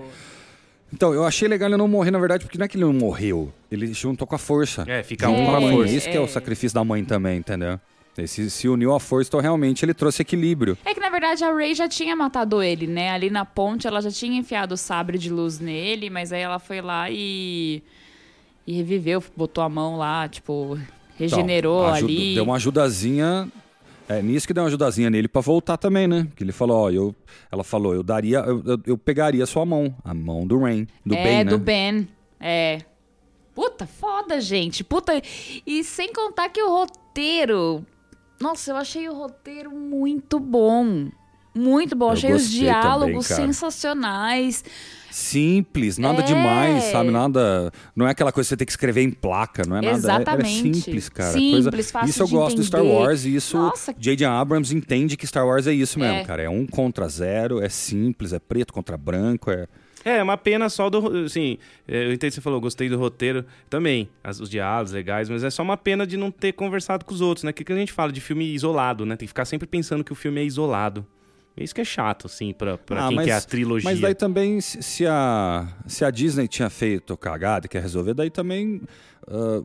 [0.93, 2.93] Então, eu achei legal ele não morrer, na verdade, porque não é que ele não
[2.93, 3.53] morreu.
[3.71, 4.85] Ele juntou com a força.
[4.87, 5.93] É, fica um com com a força.
[5.93, 6.29] Isso que é o É.
[6.29, 7.81] sacrifício da mãe também, entendeu?
[8.17, 10.79] Ele se, se uniu à força, então realmente ele trouxe equilíbrio.
[10.85, 13.11] É que na verdade a Rey já tinha matado ele, né?
[13.11, 16.61] Ali na ponte ela já tinha enfiado o sabre de luz nele, mas aí ela
[16.61, 17.83] foi lá e.
[18.65, 20.79] e reviveu, botou a mão lá, tipo,
[21.19, 22.35] regenerou Então, ajuda- ali.
[22.37, 23.49] Deu uma ajudazinha.
[24.09, 26.29] É nisso que deu uma ajudazinha nele pra voltar também, né?
[26.37, 27.15] Que ele falou, ó, eu,
[27.51, 31.15] ela falou, eu daria, eu, eu- eu pegaria sua mão, a mão do Rain, do
[31.15, 31.51] é, Ben, né?
[31.51, 32.09] do Ben.
[32.39, 32.81] É.
[33.55, 34.83] Puta, foda, gente.
[34.85, 35.13] Puta.
[35.67, 37.85] E sem contar que o roteiro.
[38.41, 41.09] Nossa, eu achei o roteiro muito bom.
[41.55, 42.07] Muito bom.
[42.09, 44.65] Eu achei os diálogos também, sensacionais.
[45.15, 46.23] Simples, nada É.
[46.25, 47.11] demais, sabe?
[47.11, 47.73] Nada.
[47.95, 49.95] Não é aquela coisa que você tem que escrever em placa, não é nada.
[49.95, 50.71] é- Exatamente.
[50.71, 51.33] É, simples, cara.
[51.33, 51.83] Simples, coisa...
[51.93, 52.97] fácil Isso eu de gosto do Star entender.
[52.97, 53.95] Wars e isso Nossa.
[53.97, 54.25] J.J.
[54.27, 56.25] Abrams entende que Star Wars é isso mesmo, É.
[56.25, 56.43] cara.
[56.43, 59.69] É um contra zero, é simples, é preto contra branco, é.
[60.05, 61.25] É, uma pena só do.
[61.25, 61.59] Assim,
[61.89, 65.49] eu entendo que você falou, gostei do roteiro também, as- os diálogos legais, mas é
[65.49, 67.51] só uma pena de não ter conversado com os outros, né?
[67.53, 69.17] O que, que a gente fala de filme isolado, né?
[69.17, 71.07] Tem que ficar sempre pensando que o filme é isolado.
[71.57, 73.89] Isso que é chato, assim, pra, pra Ah, quem mas- quer a trilogia.
[73.89, 78.29] Mas daí também, se a, se a Disney tinha feito cagada e quer resolver, daí
[78.31, 78.81] também.
[79.29, 79.63] ah,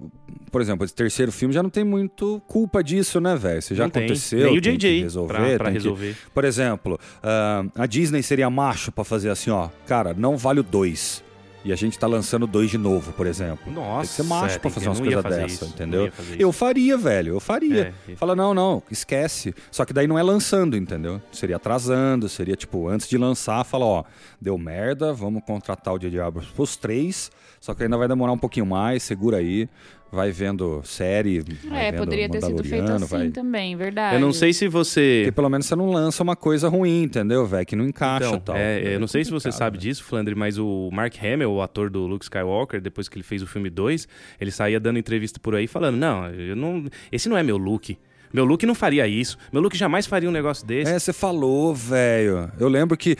[0.51, 3.61] por exemplo, esse terceiro filme já não tem muito culpa disso, né, velho?
[3.61, 4.03] Você já Não tem.
[4.05, 4.45] aconteceu.
[4.45, 5.33] Nem o tem que JJ resolver.
[5.33, 6.15] pra, pra tem que- resolver.
[6.33, 9.69] Por exemplo, ah, a Disney seria macho pra fazer assim, ó.
[9.87, 11.23] Cara, não vale o dois.
[11.64, 13.72] E a gente tá lançando dois de novo, por exemplo.
[13.72, 16.12] Nossa, tem que ser macho é, pra fazer umas coisas dessa, isso, entendeu?
[16.38, 17.93] Eu faria, velho, eu faria.
[18.07, 19.53] É, Fala, não, não, esquece.
[19.70, 21.22] Só que daí não é lançando, entendeu?
[21.32, 24.03] Seria atrasando, seria tipo, antes de lançar, fala, ó,
[24.39, 26.22] deu merda, vamos contratar o J.J.
[26.22, 27.30] Abrams pros três,
[27.60, 29.68] só que ainda vai demorar um pouquinho mais, segura aí,
[30.12, 33.30] vai vendo série, vai É, vendo poderia ter sido feito assim vai...
[33.30, 34.16] também, verdade.
[34.16, 35.22] Eu não sei se você.
[35.26, 37.66] Porque pelo menos você não lança uma coisa ruim, entendeu, velho?
[37.66, 38.55] Que não encaixa e Então, tal.
[38.57, 39.82] é, eu não sei se você sabe né?
[39.82, 43.41] disso, Flandre, mas o Mark Hamill, o ator do Luke Skywalker, depois que ele fez
[43.41, 44.07] o filme 2,
[44.41, 47.97] ele saía dando entrevista por aí falando: Não, eu não, esse não é meu Luke.
[48.32, 49.38] Meu Luke não faria isso.
[49.51, 50.91] Meu Luke jamais faria um negócio desse.
[50.91, 52.51] É, você falou, velho.
[52.60, 53.16] Eu lembro que.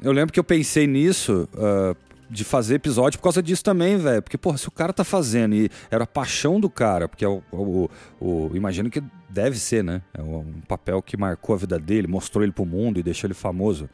[0.00, 1.48] Eu lembro que eu pensei nisso.
[1.56, 1.94] ah,
[2.32, 4.22] de fazer episódio por causa disso também, velho.
[4.22, 7.28] Porque, porra, se o cara tá fazendo e era a paixão do cara, porque é
[7.28, 10.00] o, o, o- imagino que deve ser, né?
[10.14, 13.34] É um papel que marcou a vida dele, mostrou ele pro mundo e deixou ele
[13.34, 13.88] famoso.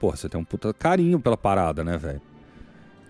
[0.00, 2.20] Porra, você tem um puta carinho pela parada, né, velho?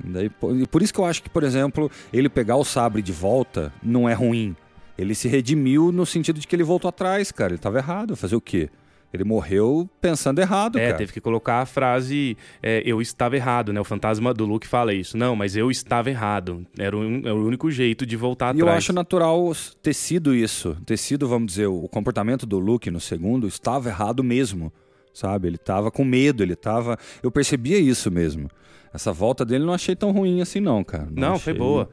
[0.05, 0.31] E
[0.62, 3.72] e por isso que eu acho que, por exemplo, ele pegar o sabre de volta
[3.83, 4.55] não é ruim.
[4.99, 7.53] Ele se redimiu no sentido de que ele voltou atrás, cara.
[7.53, 8.14] Ele tava errado.
[8.14, 8.68] Fazer o quê?
[9.16, 10.98] Ele morreu pensando errado, É, cara.
[10.98, 13.80] teve que colocar a frase é, eu estava errado, né?
[13.80, 15.16] O fantasma do Luke fala isso.
[15.16, 16.66] Não, mas eu estava errado.
[16.78, 18.84] Era o, é o único jeito de voltar E eu atrás.
[18.84, 19.52] acho natural
[19.82, 20.76] ter sido isso.
[20.86, 24.72] Ter sido, vamos dizer, o comportamento do Luke no segundo estava errado mesmo.
[25.12, 25.48] Sabe?
[25.48, 26.98] Ele tava com medo, ele tava.
[27.22, 28.50] Eu percebia isso mesmo.
[28.92, 31.08] Essa volta dele não achei tão ruim assim, não, cara.
[31.10, 31.88] Não, foi achei boa.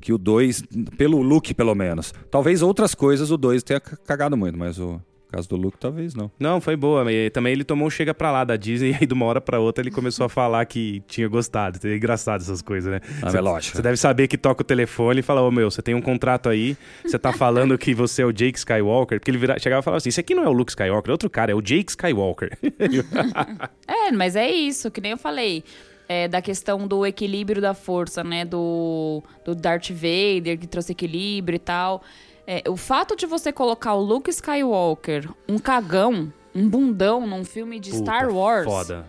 [0.00, 0.62] Que o 2,
[0.96, 2.14] pelo Luke pelo menos.
[2.30, 5.00] Talvez outras coisas o 2 tenha cagado muito, mas o
[5.30, 6.30] caso do Luke talvez não.
[6.38, 7.10] Não, foi boa.
[7.12, 9.40] E também ele tomou um chega pra lá da Disney e aí de uma hora
[9.40, 11.78] pra outra ele começou a falar que tinha gostado.
[11.86, 13.00] É engraçado essas coisas, né?
[13.22, 13.76] Ah, Você- é lógico.
[13.76, 16.48] Você deve saber que toca o telefone e fala, ô meu, você tem um contrato
[16.48, 19.84] aí, você tá falando que você é o Jake Skywalker, porque ele vira- chegava e
[19.84, 21.90] falava assim, esse aqui não é o Luke Skywalker, é outro cara, é o Jake
[21.90, 22.56] Skywalker.
[23.86, 25.64] É, mas é isso, que nem eu falei.
[26.08, 28.42] É, da questão do equilíbrio da força, né?
[28.44, 32.02] Do, do Darth Vader, que trouxe equilíbrio e tal.
[32.50, 37.78] É, o fato de você colocar o Luke Skywalker, um cagão, um bundão num filme
[37.78, 38.64] de Star Puta, Wars.
[38.64, 39.06] Foda.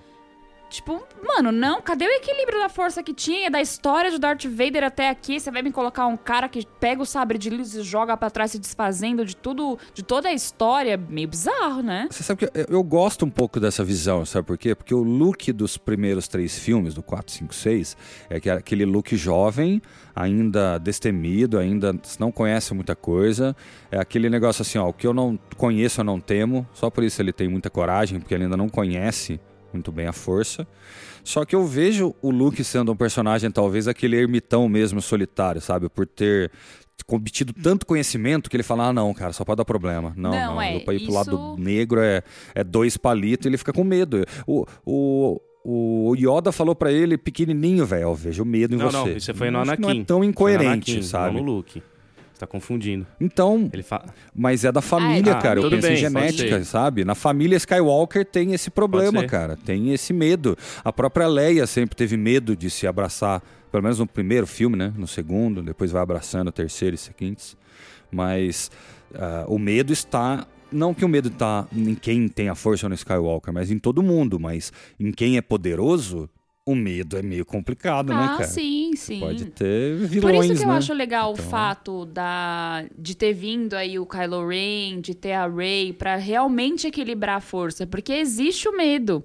[0.69, 4.83] Tipo, mano, não, cadê o equilíbrio da força que tinha da história de Darth Vader
[4.83, 5.39] até aqui?
[5.39, 8.29] Você vai me colocar um cara que pega o sabre de luz e joga pra
[8.29, 10.95] trás se desfazendo de tudo, de toda a história?
[10.95, 12.07] Meio bizarro, né?
[12.11, 14.75] Você sabe que eu, gosto um pouco dessa visão, sabe por quê?
[14.75, 17.97] Porque o look dos primeiros três filmes, do 4, 5, 6,
[18.29, 19.81] é que é aquele look jovem,
[20.15, 23.55] ainda destemido, ainda não conhece muita coisa.
[23.91, 27.03] É aquele negócio assim, ó, o que eu não conheço eu não temo, só por
[27.03, 29.39] isso ele tem muita coragem, porque ele ainda não conhece
[29.73, 30.67] muito bem a força.
[31.23, 35.89] Só que eu vejo o Luke sendo um personagem, talvez aquele ermitão mesmo solitário, sabe?
[35.89, 36.51] Por ter
[37.07, 40.13] obtido tanto conhecimento que ele fala: ah, não, cara, só pode dar problema.
[40.15, 42.23] Não, Não, não, é, eu pra ir pro isso- lado negro é,
[42.55, 44.25] é dois palitos ele fica com medo.
[44.47, 48.97] O, o, o Yoda falou pra ele, pequenininho, velho, eu vejo medo em Não, você.
[48.97, 49.81] não, isso foi no Anakin.
[49.81, 51.35] Não é tão incoerente, Anakin, sabe?
[51.35, 51.83] Não no Luke.
[52.39, 53.05] Tá confundindo.
[53.19, 54.05] Então, Ele fala...
[54.33, 55.59] mas é da família, Ah, cara.
[55.59, 57.03] Eu penso em bem, pode genética, sabe?
[57.03, 59.57] Na família Skywalker tem esse problema, cara.
[59.57, 60.57] Tem esse medo.
[60.81, 64.93] A própria Leia sempre teve medo de se abraçar, pelo menos no primeiro filme, né?
[64.95, 67.57] No segundo, depois vai abraçando o terceiro e seguintes.
[68.09, 68.71] Mas
[69.13, 70.47] ah, o medo está.
[70.71, 74.01] Não que o medo está em quem tem a força no Skywalker, mas em todo
[74.01, 74.39] mundo.
[74.39, 76.29] Mas em quem é poderoso,
[76.71, 78.47] o medo é meio complicado, né, ah, cara?
[78.47, 79.19] sim, sim.
[79.19, 80.77] Pode ter vilões, Por isso que eu né?
[80.77, 85.33] acho legal Então- o fato da, de ter vindo aí o Kylo Ren, de ter
[85.33, 89.23] a Rey, pra realmente equilibrar a força, porque existe o medo.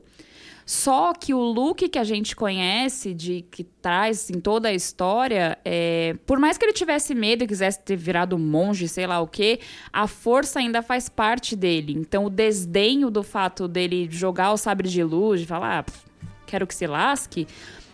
[0.66, 5.58] Só que o Luke que a gente conhece, de que traz em toda a história,
[5.62, 9.26] é, por mais que ele tivesse medo e quisesse ter virado monge, sei lá o
[9.26, 9.60] quê,
[9.92, 11.92] a força ainda faz parte dele.
[11.98, 15.92] Então o desdenho do fato dele jogar o sabre de luz, de falar, ah,
[16.46, 17.46] quero que se lasque,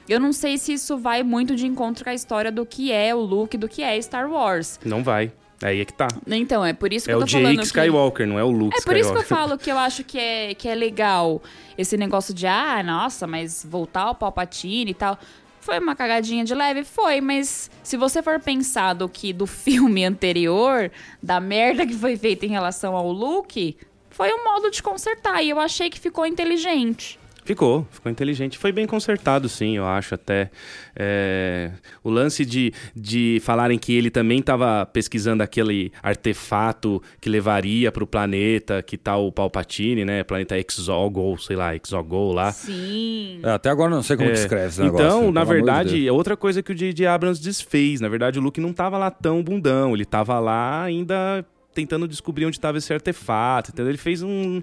[0.09, 3.15] eu não sei se isso vai muito de encontro com a história do que é
[3.15, 4.79] o Luke, do que é Star Wars.
[4.85, 5.33] Não vai.
[5.63, 6.09] Aí é que tá.
[6.27, 7.67] Então, é por isso que É eu o tô falando Jake que...
[7.67, 9.49] Skywalker, não é o Luke É por isso que eu Skywalker.
[9.49, 11.43] falo que eu acho que é, que é legal
[11.77, 15.19] esse negócio de, ah, nossa, mas voltar ao Palpatine e tal.
[15.61, 16.83] Foi uma cagadinha de leve?
[16.83, 20.91] Foi, mas se você for pensar do que do filme anterior,
[21.23, 23.77] da merda que foi feita em relação ao Luke,
[24.09, 27.20] foi um modo de consertar e eu achei que ficou inteligente.
[27.45, 28.59] Ficou, ficou inteligente.
[28.59, 30.51] Foi bem consertado, sim, eu acho até.
[30.95, 31.71] É,
[32.05, 38.05] o lance de, de falarem que ele também estava pesquisando aquele artefato que levaria para
[38.05, 40.23] o planeta, que tá o Palpatine, né?
[40.23, 42.53] Planeta Exogol, sei lá, Exogol lá.
[42.53, 43.41] Sim.
[43.43, 45.33] É, até agora eu não sei como É, descreve esse Então, negócio.
[45.33, 47.07] na amor de verdade, é outra coisa que o J.J.
[47.07, 48.01] Abrams desfez.
[48.01, 49.95] Na verdade, o Luke não tava lá tão bundão.
[49.95, 53.91] Ele tava lá ainda tentando descobrir onde estava esse artefato, entendeu?
[53.91, 54.61] Ele fez um...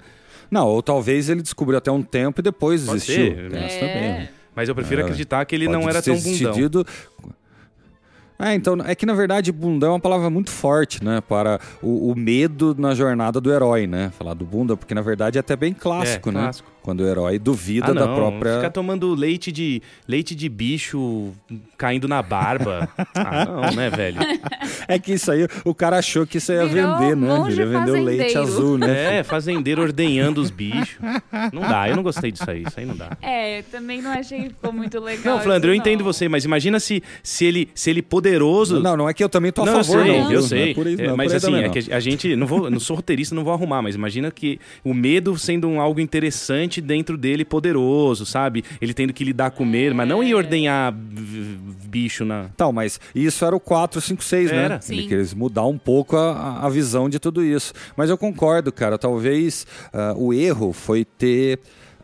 [0.49, 3.35] Não, ou talvez ele descobriu até um tempo e depois Pode desistiu.
[3.35, 3.67] ser, Tem É.
[3.79, 4.29] também.
[4.55, 6.31] Mas eu prefiro É, acreditar que ele Pode não era tão bundão.
[6.51, 6.85] decidido-
[8.39, 11.21] É, então, é que na verdade bundão é uma palavra muito forte, né?
[11.21, 14.11] Para o, o medo na jornada do herói, né?
[14.17, 16.41] Falar do bunda, porque na verdade é até bem clássico, É, né?
[16.41, 16.71] clássico.
[16.87, 18.55] Quando o herói duvida Ah, da não, própria.
[18.55, 21.33] Ficar tomando leite de, leite de bicho
[21.77, 22.87] caindo na barba.
[23.13, 24.17] ah, não, né, velho?
[24.87, 27.43] É que isso aí, o cara achou que isso ia Virou vender, né?
[27.49, 29.17] Ele ia vender o leite azul, né?
[29.17, 30.97] É, fazendeiro ordenhando os bichos.
[31.51, 32.63] Não dá, eu não gostei disso aí.
[32.63, 33.17] Isso aí não dá.
[33.21, 35.35] É, eu também não achei que ficou muito legal.
[35.35, 36.05] Não, Flandre, eu isso, entendo não.
[36.05, 38.79] você, mas imagina se, se, ele, se ele poderoso.
[38.79, 40.23] Não, não é que eu também tô a não, favor, eu sei, não.
[40.23, 40.41] eu viu?
[40.41, 40.59] sei.
[40.59, 41.69] Não é por isso, É, não, mas por aí assim, é não.
[41.69, 42.35] que a gente.
[42.37, 45.81] Não, vou, não sou roteirista, não vou arrumar, mas imagina que o medo sendo um
[45.81, 48.63] algo interessante dentro dele, poderoso, sabe?
[48.81, 52.49] Ele tendo que lidar com medo, mas não ir ordenhar v- bicho na.
[52.53, 54.57] Então, mas isso era o 4, 5, 6, né?
[54.57, 54.79] Era.
[54.89, 55.07] Ele Sim.
[55.07, 57.73] quis mudar um pouco a, a visão de tudo isso.
[57.95, 58.97] Mas eu concordo, cara.
[58.97, 61.59] Talvez ah, o erro foi ter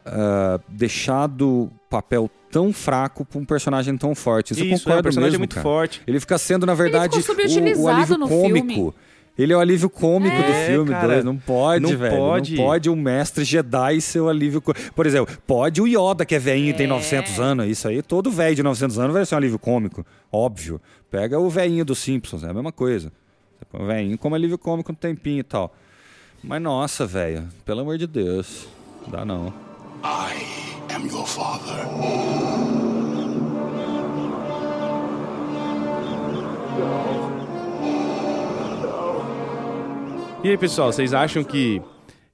[0.05, 4.51] ah, deixado o papel tão fraco para um personagem tão forte.
[4.53, 5.63] Isso, eu Isso, é, concordo o personagem mesmo, é muito cara.
[5.63, 6.01] forte.
[6.05, 8.67] Ele fica sendo, na verdade, ficou o, o alívio no cômico.
[8.67, 8.93] filme.
[9.37, 11.07] Ele é o alívio cômico do É, filme, cara.
[11.07, 11.25] dois.
[11.25, 12.15] Não pode, Não velho.
[12.17, 12.55] pode.
[12.55, 14.91] Não pode um mestre Jedi ser o alívio cômico.
[14.93, 16.89] Por exemplo, pode o Yoda, que é velhinho e tem É.
[16.89, 17.67] 900 anos.
[17.67, 20.05] Isso aí, todo velho de 900 anos vai ser um alívio cômico.
[20.31, 20.79] Óbvio.
[21.09, 23.11] Pega o velhinho dos Simpsons, é a mesma coisa.
[23.57, 25.73] Você põe o velhinho como alívio cômico um tempinho e tal.
[26.43, 27.47] Mas nossa, velho.
[27.65, 28.67] Pelo amor de Deus.
[29.07, 29.47] Dá não.
[30.03, 31.87] I am your father.
[40.43, 41.81] E aí, pessoal, vocês acham que,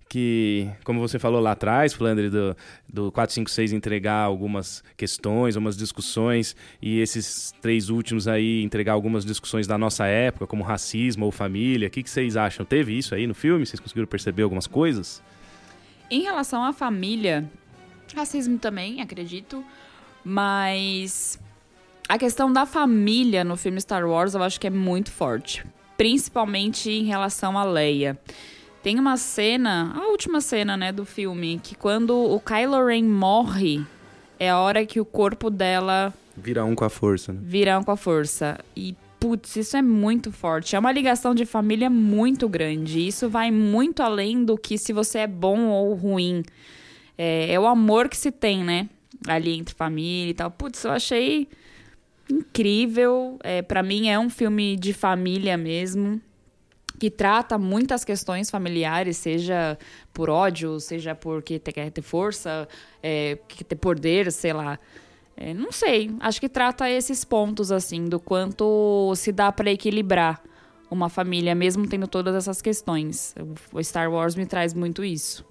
[0.10, 2.58] que como você falou lá atrás, Flandre, do,
[2.92, 9.68] do 456 entregar algumas questões, algumas discussões, e esses três últimos aí entregar algumas discussões
[9.68, 12.66] da nossa época, como racismo ou família, o que, que vocês acham?
[12.66, 13.64] Teve isso aí no filme?
[13.64, 15.22] Vocês conseguiram perceber algumas coisas?
[16.10, 17.48] Em relação à família,
[18.16, 19.64] racismo também, acredito,
[20.26, 21.40] mas
[22.08, 25.64] a questão da família no filme Star Wars eu acho que é muito forte,
[26.00, 28.18] principalmente em relação a Leia.
[28.82, 33.86] Tem uma cena, a última cena, né, do filme, que quando o Kylo Ren morre,
[34.40, 37.40] é a hora que o corpo dela Virar um com a força, né?
[37.44, 38.58] viram com a força.
[38.78, 40.74] E, putz, isso é muito forte.
[40.74, 43.06] É uma ligação de família muito grande.
[43.06, 46.44] Isso vai muito além do que se você é bom ou ruim.
[47.18, 48.88] É, é o amor que se tem, né?
[49.28, 50.50] Ali entre família e tal.
[50.50, 51.50] Putz, eu achei
[52.30, 53.38] incrível.
[53.44, 56.22] É, para mim é um filme de família mesmo.
[57.00, 59.78] Que trata muitas questões familiares, seja
[60.14, 62.68] por ódio, seja porque quer ter força,
[63.02, 64.78] é, quer ter poder, sei lá.
[65.38, 70.44] É, não sei, acho que trata esses pontos, assim, do quanto se dá para equilibrar
[70.92, 73.34] uma família, mesmo tendo todas essas questões.
[73.72, 75.46] O Star Wars me traz muito isso.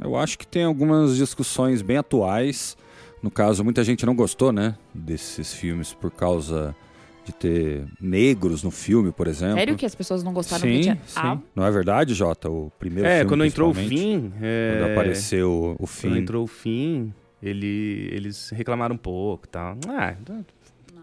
[0.00, 2.76] Eu acho que tem algumas discussões bem atuais.
[3.22, 4.76] No caso, muita gente não gostou, né?
[4.94, 6.74] Desses filmes por causa
[7.24, 9.56] de ter negros no filme, por exemplo.
[9.56, 10.94] Sério que as pessoas não gostaram Sim, tinha...
[11.06, 11.12] sim.
[11.16, 12.48] Ah, Não é verdade, Jota?
[12.50, 14.32] O primeiro É, filme, quando entrou o fim.
[14.40, 16.08] é, Quando apareceu o fim.
[16.08, 17.12] Quando entrou o fim,
[17.42, 19.76] ele, eles reclamaram um pouco e tal.
[19.86, 20.14] Ah,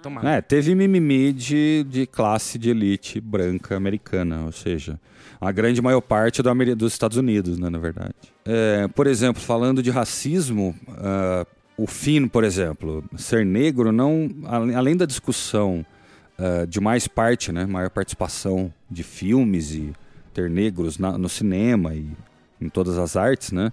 [0.01, 0.27] toma.
[0.27, 4.99] É, teve mimimi de, de classe de elite branca americana, ou seja,
[5.39, 8.13] a grande maior parte do dos Estados Unidos, né, na verdade.
[8.43, 11.45] É, por exemplo, falando de racismo, ah,
[11.77, 14.29] o Finn, por exemplo, ser negro, não,
[14.75, 15.85] além da discussão
[16.39, 19.93] ah, de mais parte, né, maior participação de filmes e
[20.33, 22.07] ter negros na- no cinema e
[22.59, 23.71] em todas as artes, né,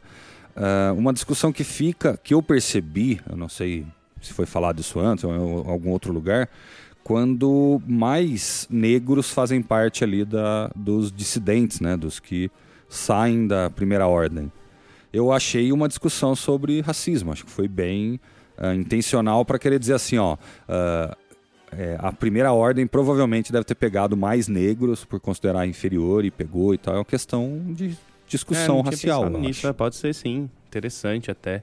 [0.57, 3.87] ah, uma discussão que fica, que eu percebi, eu não sei
[4.21, 6.49] se foi falado isso antes ou em algum outro lugar,
[7.03, 12.51] quando mais negros fazem parte ali da, dos dissidentes, né, dos que
[12.89, 14.51] saem da primeira ordem.
[15.15, 18.19] Eu achei uma discussão sobre racismo, acho que foi bem
[18.59, 20.37] ah, intencional para querer dizer assim, ó,
[20.69, 21.17] ah,
[21.77, 26.75] é, a primeira ordem provavelmente deve ter pegado mais negros por considerar inferior e pegou
[26.75, 26.95] e tal.
[26.95, 27.97] É uma questão de
[28.29, 29.31] discussão É, racial.
[29.31, 30.49] nisso, pode ser sim.
[30.69, 31.63] Interessante até.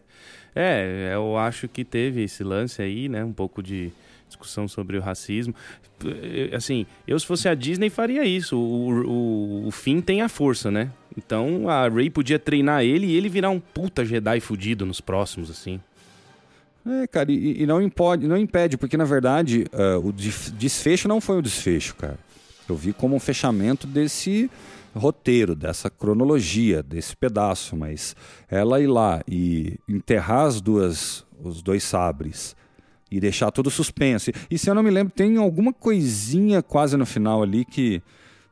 [0.55, 3.23] É, eu acho que teve esse lance aí, né?
[3.23, 3.91] Um pouco de,
[4.31, 5.53] discussão sobre o racismo.
[6.55, 8.57] Assim, eu se fosse a Disney faria isso.
[8.57, 10.91] O, o, o tem a força, né?
[11.17, 15.49] Então a Rey podia treinar ele e ele virar um puta Jedi fudido nos próximos,
[15.51, 15.79] assim.
[16.85, 21.21] É, cara, e, e não, impode, não impede, porque na verdade ah, o desfecho não
[21.21, 22.17] foi o desfecho, cara.
[22.67, 24.49] Eu vi como um fechamento desse
[24.95, 28.15] roteiro, dessa cronologia, desse pedaço, mas
[28.49, 32.55] ela ir lá e enterrar as duas, os dois sabres
[33.11, 34.31] e deixar tudo suspenso.
[34.49, 38.01] E se eu não me lembro, tem alguma coisinha quase no final ali que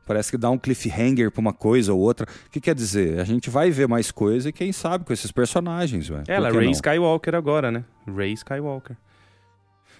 [0.06, 2.26] parece que dá um cliffhanger pra uma coisa ou outra.
[2.46, 3.18] O que quer dizer?
[3.20, 6.24] A gente vai ver mais coisa e quem sabe com esses personagens, velho.
[6.28, 6.72] Ela, Por que Rey não?
[6.72, 7.84] Skywalker agora, né?
[8.06, 8.96] Rey Skywalker.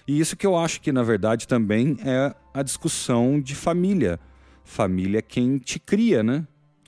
[0.07, 4.19] E isso que eu acho que, na verdade, também é a discussão de família.
[4.63, 6.45] Família é quem te cria, né?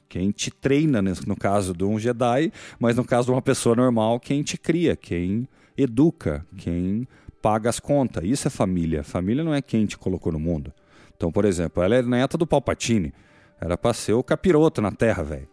[0.10, 1.14] Quem te treina, né?
[1.26, 4.96] no caso de um Jedi, mas no caso de uma pessoa normal, quem te cria,
[4.96, 7.08] quem educa, quem
[7.44, 8.24] paga as contas.
[8.24, 9.04] Isso é família.
[9.04, 10.72] Família não é quem te colocou no mundo.
[11.16, 13.14] Então, por exemplo, ela é neta do Palpatine.
[13.60, 15.48] Era pra ser o capiroto na Terra, velho.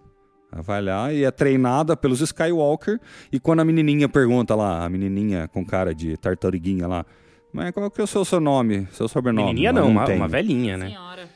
[0.52, 3.00] Ela vai lá e é treinada pelos Skywalker.
[3.32, 7.04] E quando a menininha pergunta lá, a menininha com cara de tartaruguinha lá,
[7.52, 9.48] mas qual que é o seu, seu nome, seu sobrenome?
[9.48, 10.16] Menininha Ela não, uma, tem.
[10.16, 10.88] uma velhinha, né?
[10.90, 11.28] Senhora.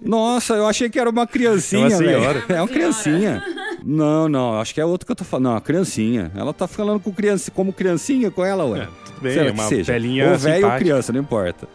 [0.00, 2.20] Nossa, eu achei que era uma criancinha, É uma velho.
[2.20, 2.44] senhora.
[2.48, 3.42] É uma criancinha.
[3.88, 5.44] Não, não, acho que é outro que eu tô falando.
[5.44, 6.32] Não, uma criancinha.
[6.34, 8.80] Ela tá falando com criança, como criancinha com ela, ué.
[8.80, 9.92] É, tudo bem, Será é uma seja?
[9.92, 11.68] velhinha Ou velho ou criança, não importa.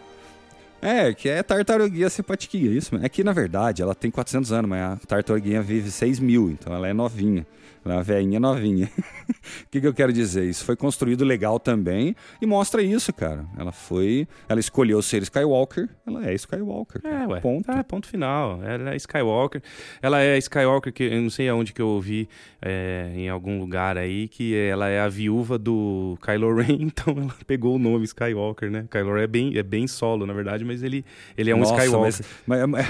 [0.82, 3.06] É, que é tartaruguinha simpatiquinha, isso mesmo.
[3.06, 6.74] É que, na verdade, ela tem 400 anos, mas a tartaruguinha vive 6 mil, então
[6.74, 7.46] ela é novinha.
[7.84, 8.90] É uma velhinha novinha.
[8.96, 10.44] O que, que eu quero dizer?
[10.44, 13.44] Isso foi construído legal também e mostra isso, cara.
[13.58, 14.28] Ela foi...
[14.48, 17.00] Ela escolheu ser Skywalker, ela é Skywalker.
[17.04, 17.28] É, cara.
[17.28, 17.40] ué.
[17.40, 17.66] Ponto.
[17.66, 18.62] Tá, ponto final.
[18.62, 19.62] Ela é Skywalker.
[20.00, 22.28] Ela é Skywalker, que eu não sei aonde que eu ouvi,
[22.60, 27.34] é, em algum lugar aí, que ela é a viúva do Kylo Ren, então ela
[27.46, 28.86] pegou o nome Skywalker, né?
[28.90, 31.04] Kylo Ren é bem, é bem solo, na verdade, mas ele,
[31.36, 32.24] ele é um Nossa, Skywalker.
[32.46, 32.86] Mas, mas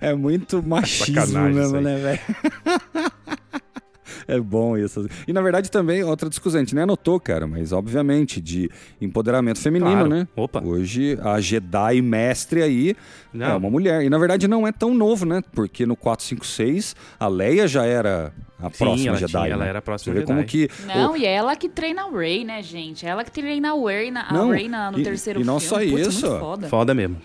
[0.00, 2.20] é, é muito machismo mesmo, né, velho?
[4.36, 5.06] É bom isso.
[5.26, 8.70] E na verdade também, outra discussão, a gente nem anotou, cara, mas obviamente de
[9.00, 10.08] empoderamento feminino, Claro.
[10.08, 10.28] né?
[10.34, 10.62] Opa.
[10.64, 12.96] Hoje a Jedi mestre aí
[13.32, 13.46] Não.
[13.46, 14.02] é uma mulher.
[14.02, 15.42] E na verdade não é tão novo, né?
[15.52, 19.30] Porque no 456 a Leia já era a Sim, próxima ela Jedi.
[19.32, 19.50] tinha- né?
[19.50, 20.32] ela era a próxima Você Jedi.
[20.32, 20.68] como que.
[20.86, 23.06] Não, e é ela que treina a Rey, né, gente?
[23.06, 25.44] É ela que treina a Rey na, a Não, Rey na- no e- terceiro e
[25.44, 25.86] não filme.
[25.86, 26.38] só Putz, isso.
[26.38, 26.68] Foda.
[26.68, 27.16] Foda mesmo.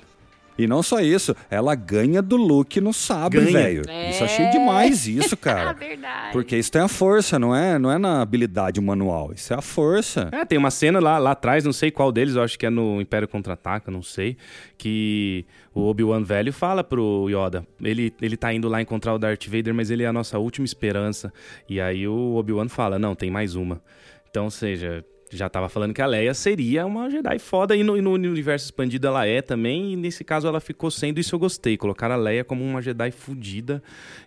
[0.58, 2.92] E não só isso, ela ganha do Luke no
[3.40, 3.52] Ganha.
[3.52, 3.84] velho.
[3.88, 4.10] É.
[4.12, 5.74] Isso achei demais isso, cara.
[5.74, 6.32] verdade.
[6.32, 9.62] Porque isso tem a força, não é, não é na habilidade manual, isso é a
[9.62, 10.30] força.
[10.32, 12.70] É, tem uma cena lá, lá atrás, não sei qual deles, eu acho que é
[12.70, 14.38] no Império Contra-Ataca, não sei,
[14.78, 19.46] que o Obi-Wan velho fala pro Yoda, ele, ele tá indo lá encontrar o Darth
[19.48, 21.32] Vader, mas ele é a nossa última esperança.
[21.68, 23.82] E aí o Obi-Wan fala, não, tem mais uma.
[24.30, 25.04] Então, ou seja,
[25.38, 28.66] já tava falando que a Leia seria uma Jedi foda, e no, e no universo
[28.66, 32.16] expandido ela é também, e nesse caso ela ficou sendo, isso eu gostei, colocar a
[32.16, 33.82] Leia como uma Jedi fudida,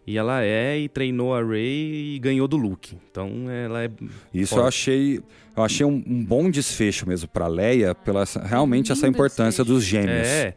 [0.06, 2.96] e ela é, e treinou a Rey e ganhou do Luke.
[3.10, 3.90] Então, ela é...
[4.32, 4.62] Isso Foda.
[4.62, 5.20] eu achei,
[5.56, 9.64] eu achei um, um bom desfecho mesmo pra Leia, pela essa- realmente essa Lindo importância
[9.64, 9.72] desfecho.
[9.74, 10.26] dos gêmeos.
[10.28, 10.54] É,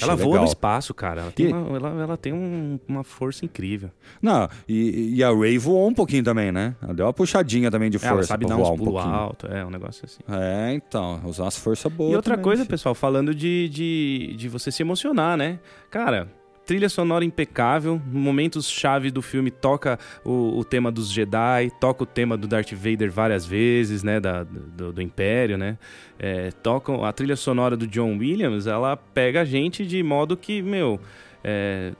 [0.00, 0.42] Ela voa legal.
[0.42, 1.22] no espaço, cara.
[1.22, 3.90] Ela tem, E- uma, ela, ela tem um- uma força incrível.
[4.20, 6.74] Não, e, e a Ray voou um pouquinho também, né?
[6.82, 9.14] Ela deu uma puxadinha também de força ela sabe dar voar uns um pouquinho.
[9.14, 10.20] alto, é um negócio assim.
[10.28, 12.12] É, então, usar as forças boas.
[12.12, 12.70] e outra também, coisa, filho.
[12.70, 15.58] pessoal, falando de, de, de você se emocionar, né?
[15.90, 16.28] Cara,
[16.68, 22.06] trilha sonora impecável, momentos chave do filme toca o, o tema dos Jedi, toca o
[22.06, 24.20] tema do Darth Vader várias vezes, né?
[24.20, 25.78] Da, do, do Império, né?
[26.18, 30.60] É, tocam a trilha sonora do John Williams, ela pega a gente de modo que,
[30.60, 31.00] meu.
[31.42, 31.92] É,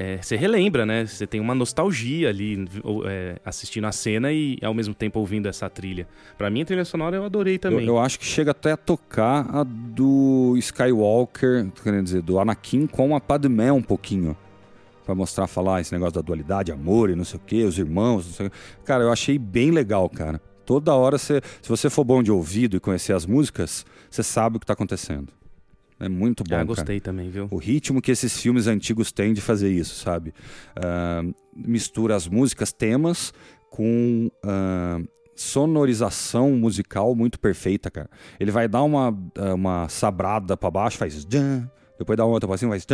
[0.00, 1.04] é, você relembra, né?
[1.04, 2.68] Você tem uma nostalgia ali
[3.04, 6.06] é, assistindo a cena e ao mesmo tempo ouvindo essa trilha.
[6.36, 7.84] Pra mim, a trilha sonora eu adorei Eu, também.
[7.84, 12.86] eu acho que chega até a tocar a do Skywalker, tô querendo dizer, do Anakin
[12.86, 14.36] com a Padmé um pouquinho.
[15.04, 18.24] Pra mostrar, falar esse negócio da dualidade, amor e não sei o que, os irmãos,
[18.24, 18.56] não sei o quê.
[18.84, 20.40] Cara, eu achei bem legal, cara.
[20.64, 24.58] Toda hora, você, se você for bom de ouvido e conhecer as músicas, você sabe
[24.58, 25.32] o que tá acontecendo.
[26.00, 26.64] É muito bom, ah, cara.
[26.64, 27.48] gostei também, viu?
[27.50, 30.32] O ritmo que esses filmes antigos têm de fazer isso, sabe?
[30.76, 31.22] Ah,
[31.54, 33.32] mistura as músicas, temas,
[33.68, 35.00] com ah,
[35.34, 38.08] sonorização musical muito perfeita, cara.
[38.38, 41.26] Ele vai dar uma, ah, uma sabrada pra baixo, faz...
[41.98, 42.86] Depois dá uma outra pra cima, faz...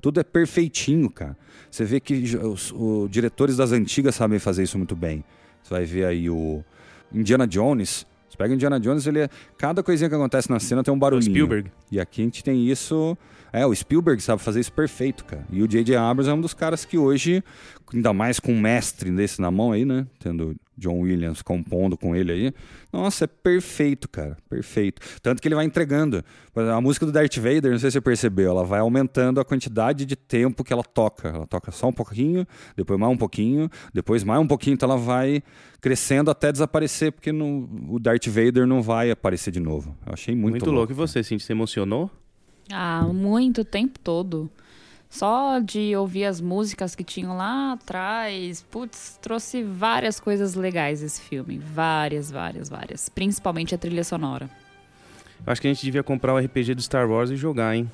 [0.00, 1.36] Tudo é perfeitinho, cara.
[1.70, 5.24] Você vê que os, os diretores das antigas sabem fazer isso muito bem.
[5.62, 6.64] Você vai ver aí o
[7.12, 8.04] Indiana Jones...
[8.38, 9.28] Pega o Indiana Jones, ele é...
[9.58, 11.30] Cada coisinha que acontece na cena tem um O barulhinho.
[11.30, 11.70] Spielberg.
[11.90, 13.18] E aqui a gente tem isso.
[13.52, 15.44] É, o Spielberg sabe fazer isso perfeito, cara.
[15.50, 15.96] E o J.J.
[15.96, 17.42] Abrams é um dos caras que hoje,
[17.92, 20.06] ainda mais com um mestre desse na mão aí, né?
[20.18, 22.52] Tendo John Williams compondo com ele aí.
[22.92, 24.36] Nossa, é perfeito, cara.
[24.48, 25.02] Perfeito.
[25.20, 26.22] Tanto que ele vai entregando.
[26.54, 30.04] A música do Darth Vader, não sei se você percebeu, ela vai aumentando a quantidade
[30.04, 31.28] de tempo que ela toca.
[31.28, 32.46] Ela toca só um pouquinho,
[32.76, 35.42] depois mais um pouquinho, depois mais um pouquinho, então ela vai
[35.80, 39.96] crescendo até desaparecer, porque no, o Darth Vader não vai aparecer de novo.
[40.06, 40.76] Eu achei muito, Muito louco.
[40.78, 40.92] louco.
[40.92, 42.10] E você, Cintia, se emocionou?
[42.70, 44.50] Ah, muito o tempo todo.
[45.10, 51.20] Só de ouvir as músicas que tinham lá atrás, putz, trouxe várias coisas legais esse
[51.22, 51.58] filme.
[51.58, 53.08] Várias, várias, várias.
[53.08, 54.50] Principalmente a trilha sonora.
[55.46, 57.90] Eu acho que a gente devia comprar o RPG do Star Wars e jogar, hein?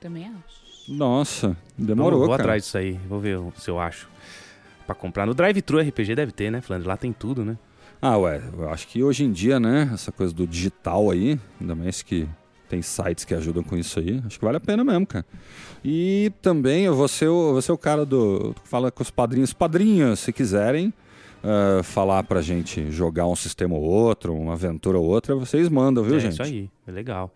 [0.00, 0.90] Também acho.
[0.92, 2.42] Nossa, Vou- demorou, vou cara.
[2.42, 2.94] atrás disso aí.
[3.08, 4.08] Vou ver se eu acho.
[4.86, 5.26] Pra comprar.
[5.26, 6.88] No Drive-Thru RPG deve ter, né, Flandre?
[6.88, 7.56] Lá tem tudo, né?
[8.02, 11.74] Ah, ué, eu acho que hoje em dia, né, essa coisa do digital aí, ainda
[11.76, 12.26] mais que
[12.70, 15.26] tem sites que ajudam com isso aí, acho que vale a pena mesmo, cara.
[15.84, 18.54] E também eu vou ser o, vou ser o cara do.
[18.64, 19.52] Fala com os padrinhos.
[19.52, 20.92] Padrinhos, se quiserem
[21.42, 26.04] ah, falar pra gente jogar um sistema ou outro, uma aventura ou outra, vocês mandam,
[26.04, 26.32] viu, é gente?
[26.32, 26.70] isso aí.
[26.86, 27.32] É legal.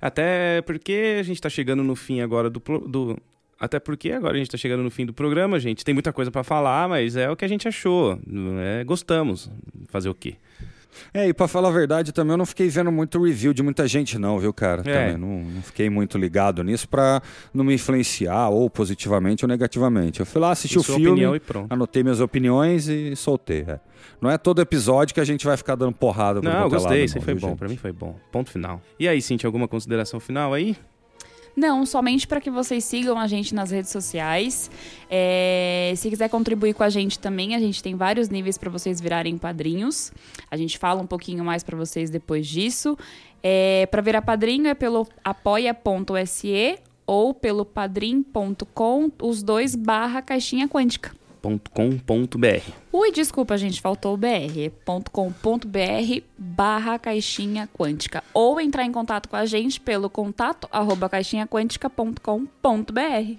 [0.00, 2.60] Até porque a gente tá chegando no fim agora do.
[2.60, 3.18] do...
[3.58, 5.82] Até porque agora a gente tá chegando no fim do programa, gente.
[5.82, 8.18] Tem muita coisa pra falar, mas é o que a gente achou.
[8.60, 9.50] É, gostamos.
[9.88, 10.36] Fazer o quê?
[11.12, 13.86] É, e pra falar a verdade, também eu não fiquei vendo muito review de muita
[13.86, 14.82] gente, não, viu, cara?
[14.84, 15.08] É.
[15.10, 17.22] Também não, não fiquei muito ligado nisso pra
[17.52, 20.20] não me influenciar ou positivamente ou negativamente.
[20.20, 21.22] Eu fui lá assistir E o filme,
[21.70, 23.64] anotei minhas opiniões e soltei.
[23.66, 23.80] é.
[24.20, 27.04] Não é todo episódio que a gente vai ficar dando porrada Não, eu gostei.
[27.04, 27.48] Isso foi bom.
[27.48, 27.58] gente?
[27.58, 28.16] Pra mim foi bom.
[28.32, 28.80] Ponto final.
[28.98, 30.76] E aí, Cintia, alguma consideração final aí?
[31.56, 34.70] Não, somente para que vocês sigam a gente nas redes sociais.
[35.10, 39.00] É, se quiser contribuir com a gente também, a gente tem vários níveis para vocês
[39.00, 40.12] virarem padrinhos.
[40.50, 42.98] A gente fala um pouquinho mais para vocês depois disso.
[43.42, 51.12] É, para virar padrinho é pelo apoia.se ou pelo padrim.com, os dois barra caixinha quântica.
[51.42, 54.58] .com.br Ui, desculpa, gente, faltou o BR.
[54.58, 54.70] É
[55.12, 58.22] .com.br barra caixinha quântica.
[58.34, 63.36] Ou entrar em contato com a gente pelo contato arroba caixinhaquântica.com.br.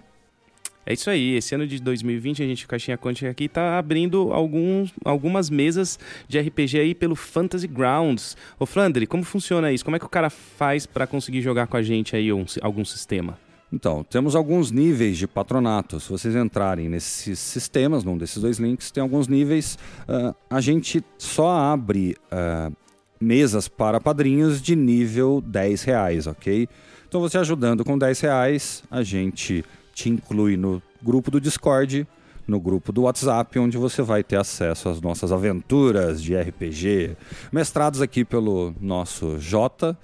[0.90, 1.36] É isso aí.
[1.36, 6.00] Esse ano de 2020, a gente, o Caixinha Quântica aqui, tá abrindo alguns, algumas mesas
[6.30, 8.38] de RPG aí pelo Fantasy Grounds.
[8.58, 9.84] Ô, Flandre, como funciona isso?
[9.84, 12.86] Como é que o cara faz pra conseguir jogar com a gente aí um- algum
[12.86, 13.38] sistema?
[13.72, 16.00] Então, temos alguns níveis de patronato.
[16.00, 19.78] Se vocês entrarem nesses sistemas, num desses dois links, tem alguns níveis.
[20.08, 22.72] Ah, a gente só abre ah,
[23.20, 26.70] mesas para padrinhos de nível 10 reais, ok?
[27.08, 32.08] Então, você ajudando com 10 reais, a gente te inclui no grupo do Discord,
[32.48, 37.18] no grupo do WhatsApp, onde você vai ter acesso às nossas aventuras de RPG,
[37.52, 39.98] mestrados aqui pelo nosso Jota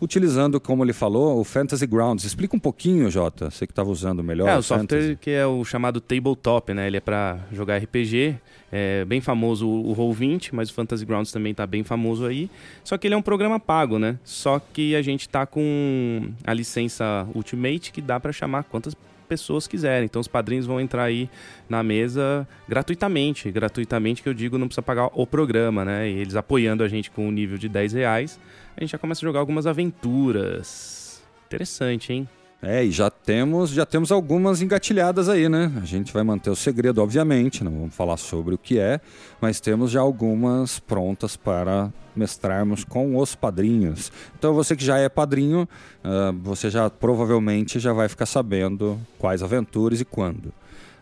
[0.00, 2.24] utilizando, como ele falou, o Fantasy Grounds.
[2.24, 4.48] Explica um pouquinho, Jota, você que estava usando melhor.
[4.48, 5.02] é, o Fantasy.
[5.02, 6.86] software que é o chamado Tabletop, né?
[6.86, 8.36] Ele é pra jogar RPG.
[8.72, 12.48] É bem famoso o o Roll20, mas o Fantasy Grounds também tá bem famoso aí.
[12.84, 14.18] Só que ele é um programa pago, né?
[14.24, 18.94] Só que a gente tá com a licença Ultimate que dá pra chamar quantas
[19.30, 20.06] pessoas quiserem.
[20.06, 21.30] Então os padrinhos vão entrar aí
[21.68, 23.48] na mesa gratuitamente.
[23.52, 26.10] Gratuitamente que eu digo, não precisa pagar o programa, né?
[26.10, 28.40] E eles apoiando a gente com o nível de 10 reais,
[28.76, 31.22] a gente já começa a jogar algumas aventuras.
[31.46, 32.28] Interessante, hein?
[32.62, 35.72] É, e já temos, já temos algumas engatilhadas aí, né?
[35.82, 39.00] A gente vai manter o segredo, obviamente, não vamos falar sobre o que é,
[39.40, 44.12] mas temos já algumas prontas para mestrarmos com os padrinhos.
[44.38, 45.66] Então você que já é padrinho,
[46.04, 50.52] ah, você já provavelmente já vai ficar sabendo quais aventuras e quando.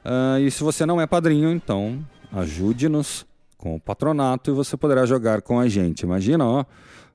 [0.04, 1.98] Ah, e se você não é padrinho, então
[2.32, 6.02] ajude-nos com o patronato e você poderá jogar com a gente.
[6.02, 6.64] Imagina, ó,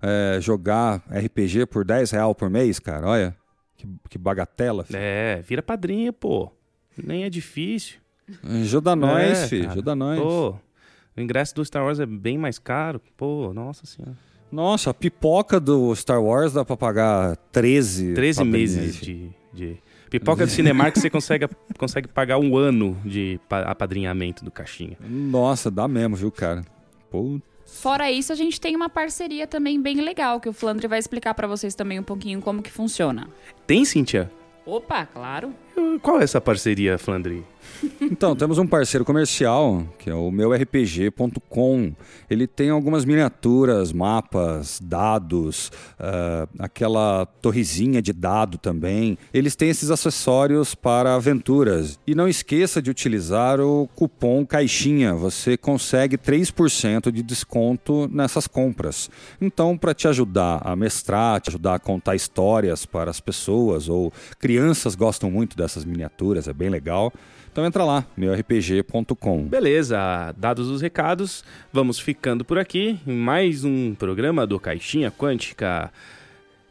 [0.02, 3.43] é, jogar RPG por 10 real por mês, cara, olha.
[3.84, 4.98] Que, que bagatela, filho.
[5.00, 6.50] É, vira padrinho, pô.
[7.02, 7.98] Nem é difícil.
[8.44, 9.62] Ajuda nós, É, filho.
[9.64, 9.74] cara.
[9.74, 10.20] Ajuda nós.
[10.20, 10.50] Pô,
[11.18, 13.02] o ingresso do Star Wars é bem mais caro.
[13.18, 14.16] Pô, nossa senhora.
[14.52, 19.78] Nossa, a pipoca do Star Wars dá pra pagar 13 13 padrinhos meses de, de...
[20.12, 24.96] Pipoca do Cinemark você consegue, consegue pagar um ano de pa- apadrinhamento do caixinha.
[25.02, 26.64] Nossa, dá mesmo, viu, cara?
[27.10, 31.00] Pô, Fora isso, a gente tem uma parceria também bem legal, que o Flandre vai
[31.00, 33.28] explicar pra vocês também um pouquinho como que funciona.
[33.66, 34.32] Tem, Cíntia?
[34.66, 35.54] Opa, claro.
[36.02, 37.44] Qual é essa parceria, Flandre?
[38.02, 41.94] Então, temos um parceiro comercial, que é o meurpg.com.
[42.30, 49.18] Ele tem algumas miniaturas, mapas, dados, ah, aquela torrezinha de dado também.
[49.34, 52.00] Eles têm esses acessórios para aventuras.
[52.06, 55.14] E não esqueça de utilizar o cupom CAIXINHA.
[55.16, 59.10] Você consegue 3% de desconto nessas compras.
[59.42, 64.12] Então, para te ajudar a mestrar, te ajudar a contar histórias para as pessoas, ou
[64.40, 67.12] crianças gostam muito dessas miniaturas, é bem legal.
[67.52, 69.44] Então entra lá, meurpg.com.
[69.46, 75.92] Beleza, dados os recados, vamos ficando por aqui em mais um programa do Caixinha Quântica.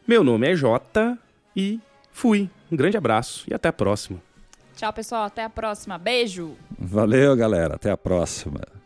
[0.07, 1.19] Meu nome é Jota
[1.57, 1.81] e
[2.11, 2.51] fui.
[2.71, 4.19] Um grande abraço e até a próxima.
[4.77, 5.25] Tchau, pessoal.
[5.25, 5.97] Até a próxima.
[5.99, 6.57] Beijo.
[6.79, 7.77] Valeu, galera.
[7.77, 8.82] Até a próxima.